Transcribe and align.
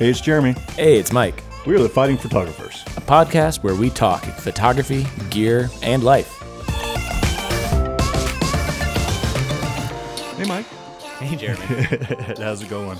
Hey, 0.00 0.08
it's 0.08 0.22
Jeremi. 0.22 0.56
Hey, 0.76 0.98
it's 0.98 1.12
Mike, 1.12 1.42
We 1.66 1.74
are 1.74 1.78
the 1.78 1.86
Fighting 1.86 2.16
Photographers. 2.16 2.82
a 2.96 3.02
podcast 3.02 3.62
where 3.62 3.74
we 3.74 3.90
talk 3.90 4.24
photography, 4.24 5.06
gear, 5.28 5.68
and 5.82 6.02
life. 6.02 6.38
Hey, 10.38 10.46
Mike. 10.46 10.64
Hey, 11.18 11.36
Jeremi. 11.36 12.38
How's 12.42 12.62
it 12.62 12.70
going? 12.70 12.96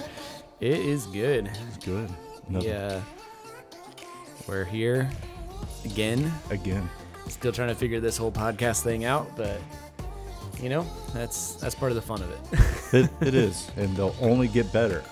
it 0.61 0.79
is 0.79 1.07
good. 1.07 1.51
It's 1.69 1.83
good. 1.87 2.11
Nothing. 2.51 2.69
Yeah. 2.69 3.01
We're 4.47 4.67
here 4.67 5.11
again. 5.87 6.31
Again. 6.51 6.87
Still 7.29 7.53
trying 7.53 7.69
to 7.69 7.75
figure 7.75 8.01
this 8.01 8.19
whole 8.19 8.31
podcast 8.31 8.83
thing 8.83 9.07
out, 9.07 9.27
but 9.39 9.59
you 10.61 10.69
know, 10.69 10.87
that's 11.15 11.55
that's 11.55 11.75
part 11.75 11.93
of 11.93 11.97
the 11.97 12.03
fun 12.03 12.21
of 12.23 12.31
it. 12.31 12.61
It, 12.93 13.09
it 13.21 13.35
is, 13.35 13.71
and 13.77 13.97
they'll 13.97 14.17
only 14.21 14.49
get 14.49 14.71
better. 14.73 15.05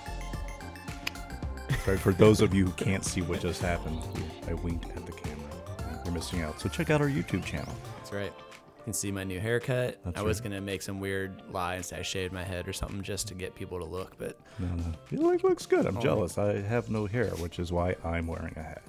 Sorry 1.85 1.97
for 1.97 2.13
those 2.13 2.41
of 2.41 2.53
you 2.53 2.65
who 2.65 2.71
can't 2.73 3.03
see 3.03 3.21
what 3.21 3.41
just 3.41 3.61
happened. 3.61 3.99
I 4.47 4.53
winked 4.53 4.85
at 4.95 5.05
the 5.05 5.11
camera. 5.11 5.49
Uh, 5.79 5.97
You're 6.03 6.13
missing 6.13 6.41
out. 6.41 6.59
So 6.59 6.69
check 6.69 6.89
out 6.89 7.01
our 7.01 7.07
YouTube 7.07 7.43
channel. 7.43 7.73
That's 7.97 8.11
right. 8.11 8.33
You 8.37 8.83
can 8.83 8.93
see 8.93 9.11
my 9.11 9.23
new 9.23 9.39
haircut. 9.39 9.99
That's 10.03 10.19
I 10.19 10.21
was 10.21 10.39
right. 10.39 10.51
gonna 10.51 10.61
make 10.61 10.81
some 10.81 10.99
weird 10.99 11.41
lie 11.51 11.75
and 11.75 11.85
say 11.85 11.97
I 11.97 12.01
shaved 12.01 12.33
my 12.33 12.43
head 12.43 12.67
or 12.67 12.73
something 12.73 13.01
just 13.01 13.27
to 13.29 13.33
get 13.33 13.55
people 13.55 13.79
to 13.79 13.85
look, 13.85 14.17
but 14.17 14.39
No, 14.59 14.67
no. 14.67 14.93
It 15.11 15.19
look- 15.19 15.43
looks 15.43 15.65
good. 15.65 15.85
I'm 15.85 15.97
oh. 15.97 16.01
jealous. 16.01 16.37
I 16.37 16.59
have 16.61 16.89
no 16.89 17.05
hair, 17.07 17.29
which 17.37 17.57
is 17.59 17.71
why 17.71 17.95
I'm 18.03 18.27
wearing 18.27 18.53
a 18.55 18.61
hat. 18.63 18.83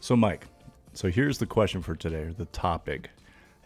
So, 0.00 0.14
Mike, 0.14 0.46
so 0.92 1.08
here's 1.10 1.38
the 1.38 1.46
question 1.46 1.82
for 1.82 1.96
today, 1.96 2.22
or 2.22 2.32
the 2.32 2.46
topic. 2.46 3.10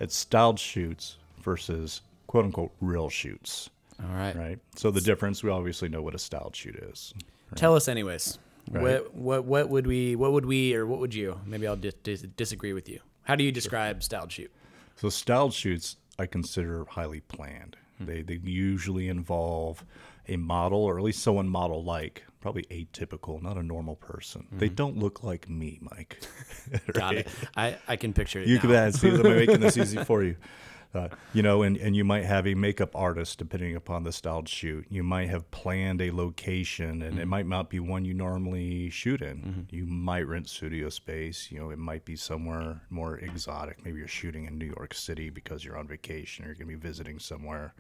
It's 0.00 0.16
styled 0.16 0.58
shoots 0.58 1.18
versus 1.42 2.00
quote 2.26 2.46
unquote 2.46 2.72
real 2.80 3.08
shoots, 3.10 3.68
all 4.02 4.14
right. 4.14 4.34
right? 4.34 4.58
So 4.76 4.90
the 4.90 5.00
difference, 5.00 5.42
we 5.42 5.50
obviously 5.50 5.88
know 5.88 6.00
what 6.00 6.14
a 6.14 6.18
styled 6.18 6.56
shoot 6.56 6.76
is. 6.76 7.12
Tell 7.54 7.76
us, 7.76 7.86
anyways. 7.86 8.38
Right. 8.70 8.82
What 8.82 9.14
what 9.14 9.44
what 9.44 9.68
would 9.68 9.86
we 9.86 10.16
what 10.16 10.32
would 10.32 10.46
we 10.46 10.74
or 10.74 10.86
what 10.86 11.00
would 11.00 11.14
you? 11.14 11.40
Maybe 11.44 11.66
I'll 11.66 11.76
dis- 11.76 11.94
dis- 12.02 12.22
disagree 12.22 12.72
with 12.72 12.88
you. 12.88 13.00
How 13.22 13.36
do 13.36 13.44
you 13.44 13.52
describe 13.52 14.02
styled 14.02 14.32
shoot? 14.32 14.52
So 14.96 15.08
styled 15.08 15.52
shoots 15.52 15.96
I 16.18 16.26
consider 16.26 16.84
highly 16.88 17.20
planned. 17.20 17.76
Hmm. 17.98 18.06
They 18.06 18.22
they 18.22 18.40
usually 18.42 19.08
involve 19.08 19.84
a 20.28 20.36
model 20.36 20.78
or 20.78 20.98
at 20.98 21.04
least 21.04 21.22
someone 21.22 21.48
model 21.48 21.82
like, 21.82 22.24
probably 22.40 22.62
atypical, 22.64 23.42
not 23.42 23.56
a 23.56 23.62
normal 23.62 23.96
person. 23.96 24.46
They 24.52 24.66
mm-hmm. 24.66 24.74
don't 24.76 24.98
look 24.98 25.24
like 25.24 25.48
me, 25.48 25.78
Mike. 25.80 26.20
Got 26.92 27.16
it. 27.16 27.28
I, 27.56 27.76
I 27.88 27.96
can 27.96 28.12
picture 28.12 28.40
it. 28.40 28.46
You 28.46 28.56
now. 28.56 28.60
can 28.60 28.92
see, 28.92 29.08
I'm 29.08 29.22
making 29.22 29.60
this 29.60 29.76
easy 29.76 30.02
for 30.04 30.22
you. 30.22 30.36
Uh, 30.94 31.08
you 31.32 31.42
know, 31.42 31.62
and, 31.62 31.78
and 31.78 31.96
you 31.96 32.04
might 32.04 32.24
have 32.24 32.46
a 32.46 32.54
makeup 32.54 32.94
artist 32.94 33.38
depending 33.38 33.74
upon 33.74 34.04
the 34.04 34.12
styled 34.12 34.46
shoot. 34.46 34.84
You 34.90 35.02
might 35.02 35.30
have 35.30 35.50
planned 35.50 36.02
a 36.02 36.10
location, 36.10 37.00
and 37.00 37.18
it 37.18 37.24
might 37.26 37.46
not 37.46 37.70
be 37.70 37.80
one 37.80 38.04
you 38.04 38.12
normally 38.12 38.90
shoot 38.90 39.22
in. 39.22 39.66
You 39.70 39.86
might 39.86 40.26
rent 40.28 40.50
studio 40.50 40.90
space. 40.90 41.50
You 41.50 41.60
know, 41.60 41.70
it 41.70 41.78
might 41.78 42.04
be 42.04 42.14
somewhere 42.14 42.82
more 42.90 43.16
exotic. 43.18 43.82
Maybe 43.84 44.00
you're 44.00 44.08
shooting 44.08 44.44
in 44.44 44.58
New 44.58 44.66
York 44.66 44.92
City 44.92 45.30
because 45.30 45.64
you're 45.64 45.78
on 45.78 45.88
vacation 45.88 46.44
or 46.44 46.48
you're 46.48 46.56
going 46.56 46.68
to 46.68 46.76
be 46.76 46.88
visiting 46.88 47.18
somewhere. 47.18 47.72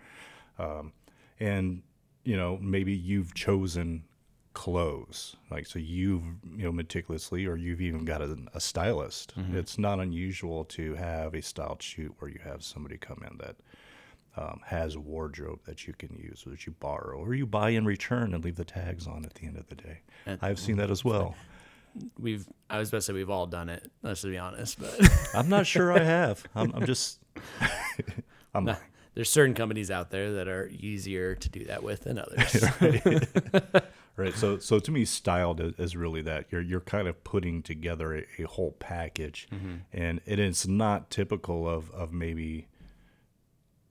Um, 0.58 0.92
and 1.38 1.82
you 2.24 2.36
know, 2.36 2.56
maybe 2.62 2.92
you've 2.94 3.34
chosen 3.34 4.04
clothes. 4.54 5.36
Like 5.50 5.66
so 5.66 5.78
you've 5.78 6.22
you 6.56 6.64
know 6.64 6.72
meticulously 6.72 7.46
or 7.46 7.56
you've 7.56 7.80
even 7.80 8.04
got 8.04 8.22
a, 8.22 8.36
a 8.54 8.60
stylist. 8.60 9.34
It's 9.52 9.78
not 9.78 9.98
unusual 10.00 10.64
to 10.66 10.94
have 10.94 11.34
a 11.34 11.42
styled 11.42 11.82
shoot 11.82 12.14
where 12.18 12.30
you 12.30 12.40
have 12.44 12.62
somebody 12.62 12.96
come 12.98 13.22
in 13.30 13.38
that 13.38 13.56
um, 14.36 14.60
has 14.66 14.94
a 14.94 15.00
wardrobe 15.00 15.60
that 15.66 15.86
you 15.86 15.92
can 15.92 16.16
use 16.16 16.44
or 16.46 16.50
that 16.50 16.64
you 16.66 16.72
borrow 16.80 17.18
or 17.18 17.34
you 17.34 17.46
buy 17.46 17.70
in 17.70 17.84
return 17.84 18.32
and 18.34 18.42
leave 18.44 18.56
the 18.56 18.64
tags 18.64 19.06
on 19.06 19.24
at 19.24 19.34
the 19.34 19.46
end 19.46 19.56
of 19.58 19.68
the 19.68 19.74
day. 19.74 20.00
And- 20.26 20.38
i've 20.42 20.58
seen 20.58 20.76
that 20.76 20.90
as 20.90 21.04
well. 21.04 21.34
We've 22.18 22.46
I 22.70 22.78
was 22.78 22.88
about 22.88 22.98
to 22.98 23.02
say 23.02 23.12
we've 23.12 23.28
all 23.28 23.46
done 23.46 23.68
it. 23.68 23.90
Let's 24.02 24.22
be 24.24 24.38
honest, 24.38 24.80
but 24.80 24.98
i'm 25.34 25.50
not 25.50 25.66
sure 25.66 25.92
i 25.92 25.98
have. 26.02 26.42
I'm, 26.54 26.72
I'm 26.74 26.86
just 26.86 27.20
i'm 28.54 28.64
Nah, 28.64 28.76
there's 29.14 29.28
certain 29.28 29.54
companies 29.54 29.90
out 29.90 30.10
there 30.10 30.32
that 30.34 30.48
are 30.48 30.68
easier 30.72 31.34
to 31.34 31.48
do 31.50 31.64
that 31.66 31.82
with 31.82 32.04
than 32.04 32.18
others. 32.18 32.64
Right. 34.14 34.34
So, 34.34 34.58
so 34.58 34.78
to 34.78 34.90
me, 34.90 35.06
styled 35.06 35.60
is, 35.78 35.96
really 35.96 36.20
that 36.22 36.46
you're 36.50 36.60
you're 36.60 36.80
kind 36.80 37.08
of 37.08 37.24
putting 37.24 37.62
together 37.62 38.14
a, 38.14 38.42
a 38.42 38.46
whole 38.46 38.72
package, 38.72 39.48
and 39.92 40.20
it 40.26 40.38
is 40.38 40.68
not 40.68 41.10
typical 41.10 41.66
of 41.66 41.90
of 41.92 42.12
maybe 42.12 42.68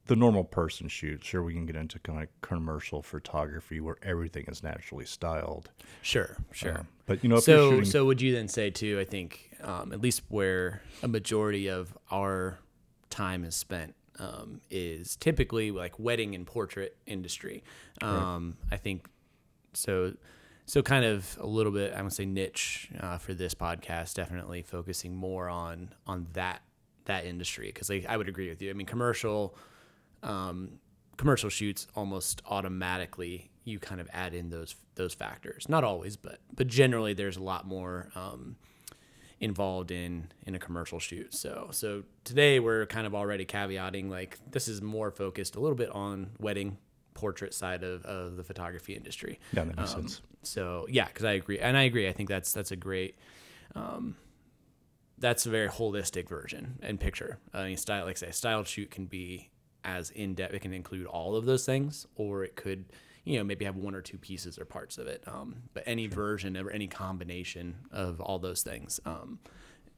the 0.05 0.15
normal 0.15 0.43
person 0.43 0.87
shoot. 0.87 1.23
Sure, 1.23 1.41
we 1.41 1.53
can 1.53 1.65
get 1.65 1.75
into 1.75 1.97
kind 1.99 2.21
of 2.21 2.27
commercial 2.41 3.01
photography 3.01 3.79
where 3.79 3.97
everything 4.03 4.45
is 4.47 4.61
naturally 4.61 5.05
styled. 5.05 5.69
sure, 6.01 6.37
sure. 6.51 6.79
Um, 6.79 6.87
but 7.05 7.23
you 7.23 7.29
know, 7.29 7.37
if 7.37 7.47
you're 7.47 7.57
so 7.57 7.69
shooting, 7.71 7.85
so 7.85 8.05
would 8.05 8.21
you 8.21 8.33
then 8.33 8.47
say 8.47 8.69
too? 8.69 8.99
I 8.99 9.05
think 9.05 9.51
um, 9.63 9.91
at 9.91 10.01
least 10.01 10.21
where 10.27 10.81
a 11.01 11.07
majority 11.07 11.67
of 11.67 11.97
our 12.11 12.59
time 13.09 13.43
is 13.43 13.55
spent 13.55 13.95
um, 14.19 14.61
is 14.69 15.15
typically 15.15 15.71
like 15.71 15.97
wedding 15.97 16.35
and 16.35 16.45
portrait 16.45 16.95
industry. 17.05 17.63
Um, 18.01 18.57
I 18.71 18.77
think 18.77 19.07
so. 19.73 20.13
So 20.67 20.81
kind 20.81 21.03
of 21.03 21.37
a 21.41 21.45
little 21.45 21.71
bit, 21.71 21.93
I 21.93 22.01
would 22.01 22.13
say 22.13 22.23
niche 22.23 22.89
uh, 22.97 23.17
for 23.17 23.33
this 23.33 23.53
podcast. 23.53 24.13
Definitely 24.13 24.61
focusing 24.61 25.13
more 25.13 25.49
on 25.49 25.89
on 26.07 26.27
that 26.33 26.61
that 27.05 27.25
industry 27.25 27.67
because 27.67 27.89
like, 27.89 28.05
I 28.07 28.15
would 28.15 28.29
agree 28.29 28.47
with 28.47 28.61
you. 28.61 28.69
I 28.69 28.73
mean, 28.73 28.87
commercial 28.87 29.57
um, 30.23 30.79
commercial 31.17 31.49
shoots 31.49 31.87
almost 31.95 32.41
automatically 32.47 33.51
you 33.63 33.79
kind 33.79 34.01
of 34.01 34.09
add 34.11 34.33
in 34.33 34.49
those 34.49 34.75
those 34.95 35.13
factors. 35.13 35.69
Not 35.69 35.83
always, 35.83 36.15
but 36.17 36.39
but 36.55 36.67
generally 36.67 37.13
there's 37.13 37.37
a 37.37 37.43
lot 37.43 37.67
more 37.67 38.09
um, 38.15 38.55
involved 39.39 39.91
in 39.91 40.31
in 40.45 40.55
a 40.55 40.59
commercial 40.59 40.99
shoot. 40.99 41.33
So 41.33 41.69
so 41.71 42.03
today 42.23 42.59
we're 42.59 42.85
kind 42.85 43.05
of 43.05 43.13
already 43.13 43.45
caveating 43.45 44.09
like 44.09 44.39
this 44.49 44.67
is 44.67 44.81
more 44.81 45.11
focused 45.11 45.55
a 45.55 45.59
little 45.59 45.77
bit 45.77 45.89
on 45.89 46.31
wedding 46.39 46.77
portrait 47.13 47.53
side 47.53 47.83
of, 47.83 48.05
of 48.05 48.37
the 48.37 48.43
photography 48.43 48.93
industry. 48.95 49.39
yeah, 49.53 49.63
that 49.65 49.77
makes 49.77 49.93
Um, 49.95 50.01
sense. 50.03 50.21
So 50.43 50.87
yeah, 50.89 51.07
because 51.07 51.25
I 51.25 51.33
agree, 51.33 51.59
and 51.59 51.77
I 51.77 51.83
agree. 51.83 52.07
I 52.07 52.13
think 52.13 52.29
that's 52.29 52.51
that's 52.53 52.71
a 52.71 52.75
great, 52.75 53.15
um, 53.75 54.15
that's 55.17 55.45
a 55.45 55.49
very 55.49 55.67
holistic 55.69 56.27
version 56.27 56.79
and 56.81 56.99
picture. 56.99 57.37
I 57.53 57.65
mean, 57.65 57.77
style, 57.77 58.05
like 58.05 58.17
I 58.17 58.19
say, 58.19 58.31
styled 58.31 58.67
shoot 58.67 58.89
can 58.89 59.05
be 59.05 59.49
as 59.83 60.09
in 60.09 60.33
depth. 60.33 60.53
It 60.53 60.59
can 60.61 60.73
include 60.73 61.05
all 61.05 61.35
of 61.35 61.45
those 61.45 61.65
things, 61.65 62.07
or 62.15 62.43
it 62.43 62.55
could, 62.55 62.85
you 63.23 63.37
know, 63.37 63.43
maybe 63.43 63.65
have 63.65 63.75
one 63.75 63.93
or 63.93 64.01
two 64.01 64.17
pieces 64.17 64.57
or 64.57 64.65
parts 64.65 64.97
of 64.97 65.05
it. 65.07 65.23
Um, 65.27 65.55
but 65.73 65.83
any 65.85 66.07
version 66.07 66.57
or 66.57 66.71
any 66.71 66.87
combination 66.87 67.75
of 67.91 68.19
all 68.19 68.39
those 68.39 68.63
things. 68.63 68.99
Um, 69.05 69.39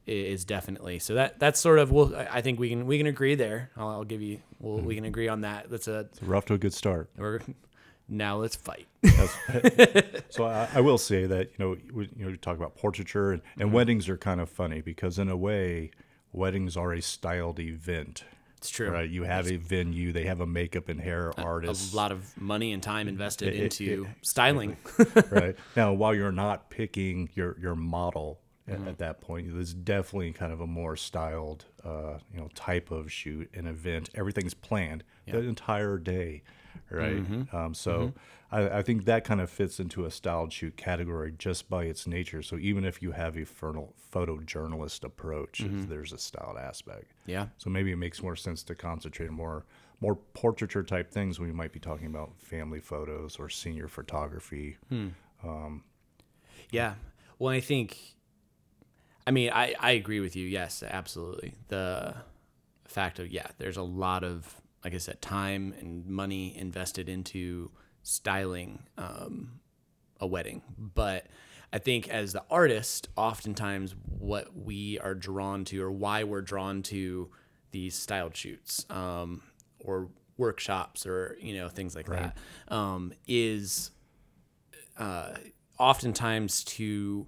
is 0.06 0.44
definitely 0.44 0.98
so 0.98 1.14
that 1.14 1.38
that's 1.38 1.58
sort 1.58 1.78
of 1.78 1.90
well 1.90 2.14
I 2.30 2.40
think 2.42 2.58
we 2.60 2.68
can 2.68 2.86
we 2.86 2.98
can 2.98 3.06
agree 3.06 3.34
there 3.34 3.70
I'll, 3.76 3.88
I'll 3.88 4.04
give 4.04 4.20
you 4.20 4.40
well 4.60 4.78
we 4.78 4.94
can 4.94 5.04
agree 5.04 5.28
on 5.28 5.40
that 5.42 5.70
that's 5.70 5.88
a 5.88 6.06
we're 6.26 6.36
off 6.36 6.44
to 6.46 6.54
a 6.54 6.58
good 6.58 6.74
start. 6.74 7.08
we're 7.16 7.40
now 8.08 8.36
let's 8.36 8.54
fight 8.56 8.86
so 10.28 10.44
I, 10.44 10.68
I 10.74 10.80
will 10.80 10.98
say 10.98 11.26
that 11.26 11.50
you 11.56 11.64
know 11.64 11.76
we, 11.92 12.10
you 12.16 12.24
know 12.24 12.30
you 12.30 12.36
talk 12.36 12.56
about 12.56 12.76
portraiture 12.76 13.32
and, 13.32 13.42
and 13.58 13.68
Mm-hmm. 13.68 13.74
weddings 13.76 14.08
are 14.08 14.16
kind 14.18 14.40
of 14.40 14.50
funny 14.50 14.80
because 14.80 15.18
in 15.18 15.28
a 15.28 15.36
way 15.36 15.90
weddings 16.32 16.76
are 16.76 16.92
a 16.92 17.00
styled 17.00 17.58
event. 17.60 18.24
it's 18.58 18.68
true 18.68 18.90
Right, 18.90 19.08
you 19.08 19.22
have 19.24 19.50
a 19.50 19.56
venue. 19.56 20.12
They 20.12 20.24
have 20.24 20.40
a 20.40 20.46
makeup 20.46 20.88
and 20.88 21.00
hair 21.00 21.32
artist. 21.38 21.92
a 21.94 21.96
lot 21.96 22.12
of 22.12 22.36
money 22.40 22.72
and 22.72 22.82
time 22.82 23.08
invested 23.08 23.48
It- 23.48 23.54
it- 23.54 23.80
into 23.80 24.04
it- 24.04 24.26
styling. 24.26 24.76
right 25.30 25.56
now, 25.76 25.92
while 25.92 26.14
you're 26.14 26.32
not 26.32 26.68
picking 26.70 27.30
your 27.34 27.56
your 27.60 27.74
model 27.76 28.40
at, 28.66 28.78
Mm-hmm. 28.78 28.88
at 28.88 28.98
that 28.98 29.20
point, 29.20 29.52
there's 29.52 29.74
definitely 29.74 30.32
kind 30.32 30.52
of 30.52 30.60
a 30.60 30.66
more 30.66 30.96
styled, 30.96 31.66
uh, 31.84 32.18
you 32.32 32.40
know, 32.40 32.48
type 32.54 32.90
of 32.90 33.12
shoot, 33.12 33.50
and 33.54 33.66
event. 33.68 34.08
Everything's 34.14 34.54
planned 34.54 35.04
the 35.26 35.38
entire 35.40 35.98
day, 35.98 36.42
right? 36.90 37.16
Mm-hmm. 37.22 37.54
Um, 37.56 37.74
so 37.74 38.12
I, 38.50 38.78
I 38.78 38.82
think 38.82 39.04
that 39.04 39.24
kind 39.24 39.40
of 39.40 39.50
fits 39.50 39.80
into 39.80 40.06
a 40.06 40.10
styled 40.10 40.52
shoot 40.52 40.76
category 40.78 41.34
just 41.36 41.68
by 41.68 41.84
its 41.84 42.06
nature. 42.06 42.40
So 42.42 42.56
even 42.56 42.84
if 42.86 43.02
you 43.02 43.12
have 43.12 43.36
a 43.36 43.44
photo 43.44 43.92
photojournalist 44.12 45.04
approach, 45.04 45.60
Mm-hmm. 45.62 45.88
there's 45.90 46.12
a 46.12 46.18
styled 46.18 46.56
aspect. 46.56 47.12
yeah. 47.26 47.48
So 47.58 47.68
maybe 47.68 47.92
it 47.92 47.96
makes 47.96 48.22
more 48.22 48.36
sense 48.36 48.62
to 48.64 48.74
concentrate 48.74 49.28
on 49.28 49.34
more 49.34 49.64
more 50.00 50.16
portraiture 50.34 50.82
type 50.82 51.10
things 51.10 51.38
when 51.38 51.48
we 51.48 51.54
might 51.54 51.72
be 51.72 51.80
talking 51.80 52.06
about 52.06 52.32
family 52.38 52.80
photos 52.80 53.36
or 53.38 53.48
senior 53.48 53.88
photography. 53.88 54.76
Yeah. 56.70 56.94
Well, 57.38 57.52
I 57.52 57.60
think, 57.60 57.98
I 59.26 59.30
mean, 59.30 59.50
I, 59.52 59.74
I 59.78 59.92
agree 59.92 60.20
with 60.20 60.36
you. 60.36 60.46
Yes, 60.46 60.82
absolutely. 60.82 61.54
The 61.68 62.14
fact 62.86 63.18
of, 63.18 63.28
yeah, 63.28 63.46
there's 63.58 63.76
a 63.76 63.82
lot 63.82 64.22
of, 64.22 64.60
like 64.84 64.94
I 64.94 64.98
said, 64.98 65.22
time 65.22 65.74
and 65.80 66.06
money 66.06 66.56
invested 66.56 67.08
into 67.08 67.70
styling 68.02 68.82
um, 68.98 69.60
a 70.20 70.26
wedding. 70.26 70.62
But 70.78 71.26
I 71.72 71.78
think 71.78 72.08
as 72.08 72.34
the 72.34 72.44
artist, 72.50 73.08
oftentimes 73.16 73.94
what 74.18 74.54
we 74.56 74.98
are 75.00 75.14
drawn 75.14 75.64
to 75.66 75.82
or 75.82 75.90
why 75.90 76.24
we're 76.24 76.42
drawn 76.42 76.82
to 76.82 77.30
these 77.70 77.94
styled 77.94 78.36
shoots 78.36 78.84
um, 78.90 79.42
or 79.80 80.08
workshops 80.36 81.06
or, 81.06 81.36
you 81.40 81.54
know, 81.54 81.68
things 81.68 81.96
like 81.96 82.06
that 82.06 82.36
um, 82.68 83.12
is 83.26 83.90
uh, 84.98 85.30
oftentimes 85.78 86.62
to 86.64 87.26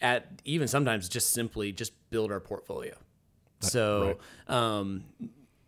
at 0.00 0.26
even 0.44 0.68
sometimes 0.68 1.08
just 1.08 1.32
simply 1.32 1.72
just 1.72 1.92
build 2.10 2.32
our 2.32 2.40
portfolio. 2.40 2.94
So 3.60 4.18
um, 4.48 5.04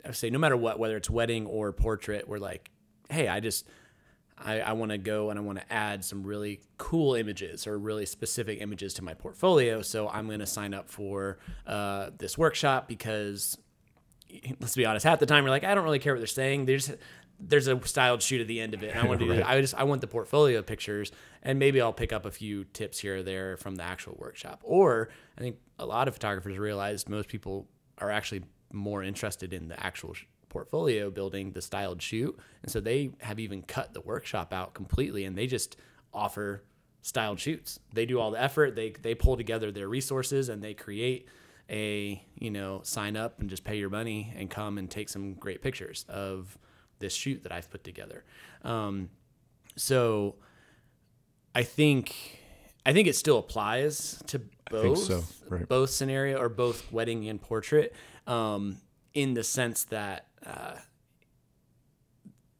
I 0.05 0.09
would 0.09 0.17
say 0.17 0.31
no 0.31 0.39
matter 0.39 0.57
what, 0.57 0.79
whether 0.79 0.97
it's 0.97 1.11
wedding 1.11 1.47
or 1.47 1.73
portrait, 1.73 2.27
we're 2.27 2.39
like, 2.39 2.71
hey, 3.11 3.29
I 3.29 3.41
just 3.41 3.67
I, 4.39 4.61
I 4.61 4.73
want 4.73 4.91
to 4.91 4.99
go 4.99 5.31
and 5.31 5.39
I 5.39 5.43
want 5.43 5.59
to 5.59 5.73
add 5.73 6.05
some 6.05 6.23
really 6.25 6.61
cool 6.79 7.15
images 7.15 7.67
or 7.67 7.79
really 7.79 8.07
specific 8.07 8.61
images 8.61 8.95
to 8.95 9.05
my 9.05 9.15
portfolio. 9.15 9.83
So 9.83 10.09
I'm 10.09 10.27
going 10.27 10.41
to 10.41 10.47
sign 10.47 10.75
up 10.75 10.89
for 10.89 11.39
uh, 11.67 12.11
this 12.19 12.37
workshop 12.37 12.89
because 12.89 13.59
let's 14.61 14.75
be 14.75 14.87
honest, 14.87 15.05
half 15.05 15.19
the 15.19 15.27
time 15.27 15.45
you're 15.45 15.51
like, 15.51 15.65
I 15.65 15.75
don't 15.75 15.85
really 15.85 15.99
care 15.99 16.15
what 16.15 16.21
they're 16.21 16.27
saying. 16.27 16.65
There's 16.65 16.91
there's 17.45 17.67
a 17.67 17.81
styled 17.87 18.23
shoot 18.23 18.41
at 18.41 18.47
the 18.47 18.61
end 18.61 18.73
of 18.75 18.83
it. 18.83 18.93
And 18.93 19.01
I 19.01 19.07
want 19.09 19.21
to 19.21 19.27
do 19.27 19.33
Right. 19.33 19.45
I 19.45 19.61
just 19.61 19.75
I 19.75 19.85
want 19.85 20.01
the 20.01 20.07
portfolio 20.07 20.63
pictures 20.63 21.11
and 21.43 21.59
maybe 21.59 21.81
I'll 21.81 21.93
pick 21.93 22.13
up 22.13 22.25
a 22.25 22.31
few 22.31 22.65
tips 22.65 22.99
here 22.99 23.17
or 23.19 23.23
there 23.23 23.57
from 23.57 23.75
the 23.77 23.83
actual 23.83 24.17
workshop. 24.19 24.61
Or 24.63 25.09
I 25.37 25.41
think 25.41 25.57
a 25.79 25.87
lot 25.87 26.09
of 26.09 26.15
photographers 26.15 26.59
realize 26.59 27.09
most 27.09 27.29
people 27.29 27.69
are 27.99 28.11
actually 28.11 28.45
more 28.73 29.03
interested 29.03 29.53
in 29.53 29.69
the 29.69 29.79
actual 29.85 30.15
sh- 30.15 30.25
portfolio 30.49 31.11
building, 31.11 31.53
the 31.53 31.63
styled 31.63 32.01
shoot. 32.01 32.39
And 32.63 32.71
so 32.71 32.81
they 32.81 33.11
have 33.21 33.41
even 33.41 33.63
cut 33.63 33.93
the 33.93 34.01
workshop 34.01 34.53
out 34.53 34.75
completely 34.75 35.25
and 35.25 35.37
they 35.37 35.47
just 35.47 35.77
offer 36.15 36.63
styled 37.01 37.41
shoots. 37.41 37.81
They 37.93 38.07
do 38.07 38.21
all 38.21 38.31
the 38.31 38.41
effort, 38.41 38.77
they 38.77 38.91
they 38.91 39.15
pull 39.15 39.37
together 39.37 39.73
their 39.73 39.89
resources 39.89 40.49
and 40.49 40.63
they 40.63 40.75
create 40.75 41.27
a, 41.69 42.23
you 42.37 42.51
know, 42.51 42.81
sign 42.85 43.17
up 43.17 43.41
and 43.41 43.49
just 43.49 43.65
pay 43.65 43.77
your 43.79 43.91
money 43.91 44.33
and 44.37 44.51
come 44.51 44.79
and 44.79 44.91
take 44.91 45.09
some 45.09 45.35
great 45.35 45.63
pictures 45.63 46.05
of 46.09 46.57
this 47.03 47.15
shoot 47.15 47.43
that 47.43 47.53
I've 47.53 47.71
put 47.71 47.85
together. 47.85 48.25
Um, 48.65 49.11
so 49.77 50.37
I 51.55 51.63
think 51.63 52.41
I 52.87 52.93
think 52.95 53.07
it 53.09 53.17
still 53.17 53.39
applies 53.39 54.23
to 54.29 54.41
both 54.71 54.99
so, 54.99 55.25
right. 55.49 55.69
both 55.69 55.91
scenario 55.91 56.39
or 56.39 56.49
both 56.49 56.91
wedding 56.91 57.29
and 57.29 57.41
portrait 57.41 57.95
um, 58.27 58.79
in 59.13 59.35
the 59.35 59.45
sense 59.45 59.85
that 59.85 60.29
uh, 60.47 60.77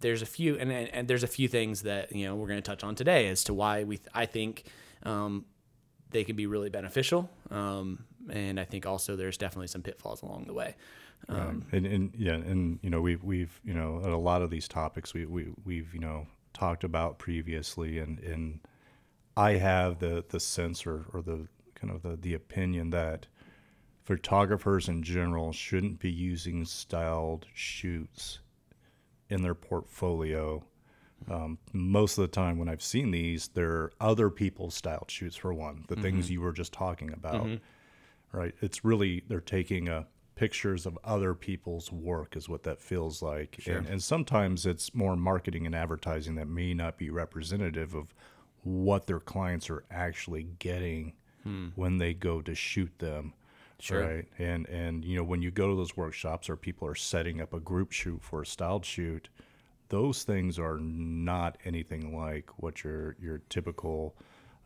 there's 0.01 0.21
a 0.21 0.27
few 0.27 0.59
and, 0.59 0.71
and 0.71 0.89
and 0.89 1.09
there's 1.09 1.23
a 1.23 1.29
few 1.29 1.49
things 1.49 1.83
that 1.83 2.15
you 2.15 2.27
know 2.27 2.35
we're 2.35 2.49
going 2.49 2.61
to 2.61 2.71
touch 2.71 2.85
on 2.85 2.95
today 2.95 3.29
as 3.29 3.45
to 3.45 3.55
why 3.55 3.85
we 3.85 4.01
I 4.15 4.27
think 4.27 4.65
um, 5.05 5.47
they 6.11 6.25
can 6.25 6.37
be 6.37 6.47
really 6.47 6.69
beneficial 6.69 7.31
um, 7.51 8.05
and 8.31 8.61
I 8.61 8.65
think 8.65 8.87
also 8.87 9.17
there's 9.17 9.39
definitely 9.39 9.69
some 9.69 9.83
pitfalls 9.83 10.23
along 10.23 10.45
the 10.45 10.53
way. 10.53 10.77
Um, 11.29 11.65
and, 11.73 11.87
and 11.87 12.15
yeah, 12.17 12.35
and 12.35 12.79
you 12.83 12.91
know 12.91 13.01
we've 13.01 13.23
we've 13.23 13.61
you 13.65 13.75
know 13.75 14.01
a 14.05 14.17
lot 14.17 14.43
of 14.43 14.51
these 14.51 14.69
topics 14.69 15.15
we 15.15 15.25
we 15.25 15.49
we've 15.65 15.95
you 15.95 16.01
know 16.01 16.27
talked 16.53 16.85
about 16.85 17.19
previously, 17.19 17.99
and 17.99 18.19
and 18.21 18.61
I 19.37 19.53
have 19.53 19.99
the 19.99 20.25
the 20.29 20.41
sense 20.41 20.87
or, 20.87 21.07
or 21.13 21.23
the 21.23 21.47
kind 21.75 21.93
of 21.93 22.03
the 22.03 22.17
the 22.17 22.35
opinion 22.35 22.91
that 22.91 23.27
photographers 24.03 24.89
in 24.89 25.03
general 25.03 25.53
shouldn't 25.53 26.01
be 26.01 26.11
using 26.11 26.65
styled 26.65 27.47
shoots 27.55 28.41
in 29.31 29.43
their 29.43 29.55
portfolio. 29.55 30.63
Um, 31.31 31.59
most 31.73 32.19
of 32.19 32.23
the 32.23 32.29
time, 32.29 32.59
when 32.59 32.69
I've 32.69 32.83
seen 32.83 33.13
these, 33.13 33.49
they're 33.49 33.93
other 34.01 34.29
people's 34.29 34.75
styled 34.75 35.09
shoots. 35.11 35.37
For 35.37 35.55
one, 35.55 35.85
the 35.89 35.95
things 36.03 36.31
you 36.31 36.41
were 36.41 36.53
just 36.53 36.73
talking 36.73 37.13
about, 37.13 37.47
right? 38.33 38.55
It's 38.61 38.85
really 38.85 39.23
they're 39.29 39.41
taking 39.41 39.89
uh, 39.89 40.03
pictures 40.35 40.87
of 40.87 40.99
other 41.05 41.35
people's 41.35 41.93
work, 41.93 42.37
is 42.37 42.49
what 42.49 42.63
that 42.65 42.81
feels 42.81 43.23
like. 43.23 43.57
And, 43.79 43.87
and 43.87 44.03
sometimes 44.03 44.67
it's 44.67 44.95
more 44.95 45.17
marketing 45.17 45.67
and 45.67 45.75
advertising 45.75 46.35
that 46.37 46.49
may 46.49 46.75
not 46.75 46.99
be 46.99 47.11
representative 47.11 47.95
of 47.95 48.15
what 48.65 49.07
their 49.07 49.21
clients 49.21 49.69
are 49.71 49.85
actually 49.91 50.45
getting 50.59 51.15
hmm. 51.43 51.69
when 51.75 51.99
they 51.99 52.15
go 52.15 52.41
to 52.43 52.55
shoot 52.55 52.99
them. 52.99 53.35
Sure. 53.81 54.07
Right. 54.07 54.29
And 54.39 54.69
and 54.69 55.05
you 55.05 55.17
know, 55.17 55.25
when 55.25 55.43
you 55.43 55.51
go 55.51 55.69
to 55.69 55.75
those 55.75 55.97
workshops 55.97 56.49
or 56.49 56.57
people 56.57 56.87
are 56.87 56.95
setting 56.95 57.41
up 57.41 57.53
a 57.53 57.59
group 57.59 57.91
shoot 57.91 58.23
for 58.23 58.43
a 58.43 58.47
styled 58.47 58.85
shoot, 58.85 59.29
those 59.89 60.23
things 60.23 60.57
are 60.59 60.79
not 60.79 61.59
anything 61.65 62.17
like 62.17 62.49
what 62.59 62.85
your 62.85 63.17
your 63.21 63.39
typical 63.49 64.15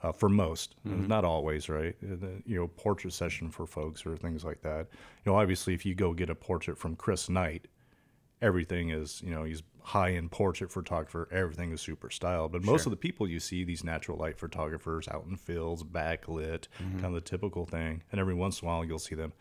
uh, 0.06 0.12
for 0.12 0.28
most, 0.28 0.76
not 0.84 1.24
always, 1.24 1.68
right? 1.68 1.96
Uh, 2.02 2.26
you 2.44 2.56
know, 2.56 2.68
portrait 2.68 3.12
session 3.12 3.50
for 3.50 3.66
folks 3.66 4.06
or 4.06 4.16
things 4.16 4.44
like 4.44 4.62
that. 4.62 4.86
You 5.24 5.32
know, 5.32 5.38
obviously, 5.38 5.74
if 5.74 5.84
you 5.84 5.94
go 5.94 6.12
get 6.12 6.30
a 6.30 6.34
portrait 6.34 6.78
from 6.78 6.96
Chris 6.96 7.28
Knight, 7.28 7.66
everything 8.40 8.90
is, 8.90 9.20
you 9.22 9.30
know, 9.30 9.44
he's 9.44 9.62
high 9.82 10.12
end 10.12 10.30
portrait 10.30 10.70
photographer. 10.70 11.28
Everything 11.32 11.72
is 11.72 11.80
super 11.80 12.10
styled. 12.10 12.52
But 12.52 12.64
most 12.64 12.86
of 12.86 12.90
the 12.90 12.96
people 12.96 13.28
you 13.28 13.40
see, 13.40 13.64
these 13.64 13.84
natural 13.84 14.18
light 14.18 14.38
photographers 14.38 15.08
out 15.08 15.24
in 15.28 15.36
fields, 15.36 15.82
backlit, 15.82 16.68
kind 16.78 17.04
of 17.06 17.14
the 17.14 17.20
typical 17.20 17.66
thing. 17.66 18.02
And 18.12 18.20
every 18.20 18.34
once 18.34 18.60
in 18.62 18.68
a 18.68 18.70
while, 18.70 18.84
you'll 18.84 18.98
see 18.98 19.14
them 19.14 19.32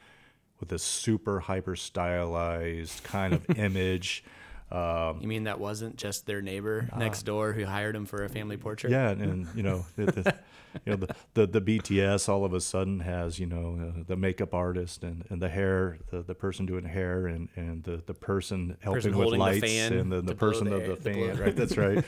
with 0.59 0.69
this 0.69 0.83
super 0.83 1.41
hyper 1.41 1.75
stylized 1.75 3.03
kind 3.03 3.33
of 3.33 3.49
image. 3.57 4.23
Um, 4.71 5.19
You 5.21 5.27
mean 5.27 5.43
that 5.43 5.59
wasn't 5.59 5.95
just 5.95 6.25
their 6.25 6.41
neighbor 6.41 6.89
next 6.97 7.23
door 7.23 7.53
who 7.53 7.65
hired 7.65 7.95
him 7.95 8.05
for 8.05 8.23
a 8.23 8.29
family 8.29 8.57
portrait? 8.57 8.91
Yeah, 8.91 9.09
and, 9.09 9.21
and 9.21 9.47
you 9.55 9.61
know, 9.63 9.85
the, 9.95 10.05
the, 10.05 10.35
you 10.85 10.91
know, 10.91 11.05
the, 11.05 11.15
the 11.35 11.59
the 11.59 11.79
BTS 11.79 12.27
all 12.27 12.43
of 12.43 12.53
a 12.53 12.59
sudden 12.59 12.99
has 13.01 13.37
you 13.39 13.45
know 13.45 13.79
uh, 13.79 14.03
the 14.07 14.15
makeup 14.15 14.53
artist 14.53 15.03
and, 15.03 15.23
and 15.29 15.41
the 15.41 15.49
hair, 15.49 15.99
the, 16.09 16.23
the 16.23 16.33
person 16.35 16.65
doing 16.65 16.83
hair, 16.85 17.27
and, 17.27 17.47
and 17.55 17.83
the, 17.83 18.01
the 18.05 18.13
person 18.13 18.75
helping 18.81 19.01
Person 19.13 19.17
with 19.17 19.29
the 19.29 19.37
lights, 19.37 19.73
and 19.73 20.11
the, 20.11 20.21
the 20.21 20.35
person 20.35 20.67
of 20.73 20.81
air- 20.81 20.95
the 20.95 20.95
fan, 20.97 21.37
right? 21.37 21.55
That's 21.55 21.77
right. 21.77 22.03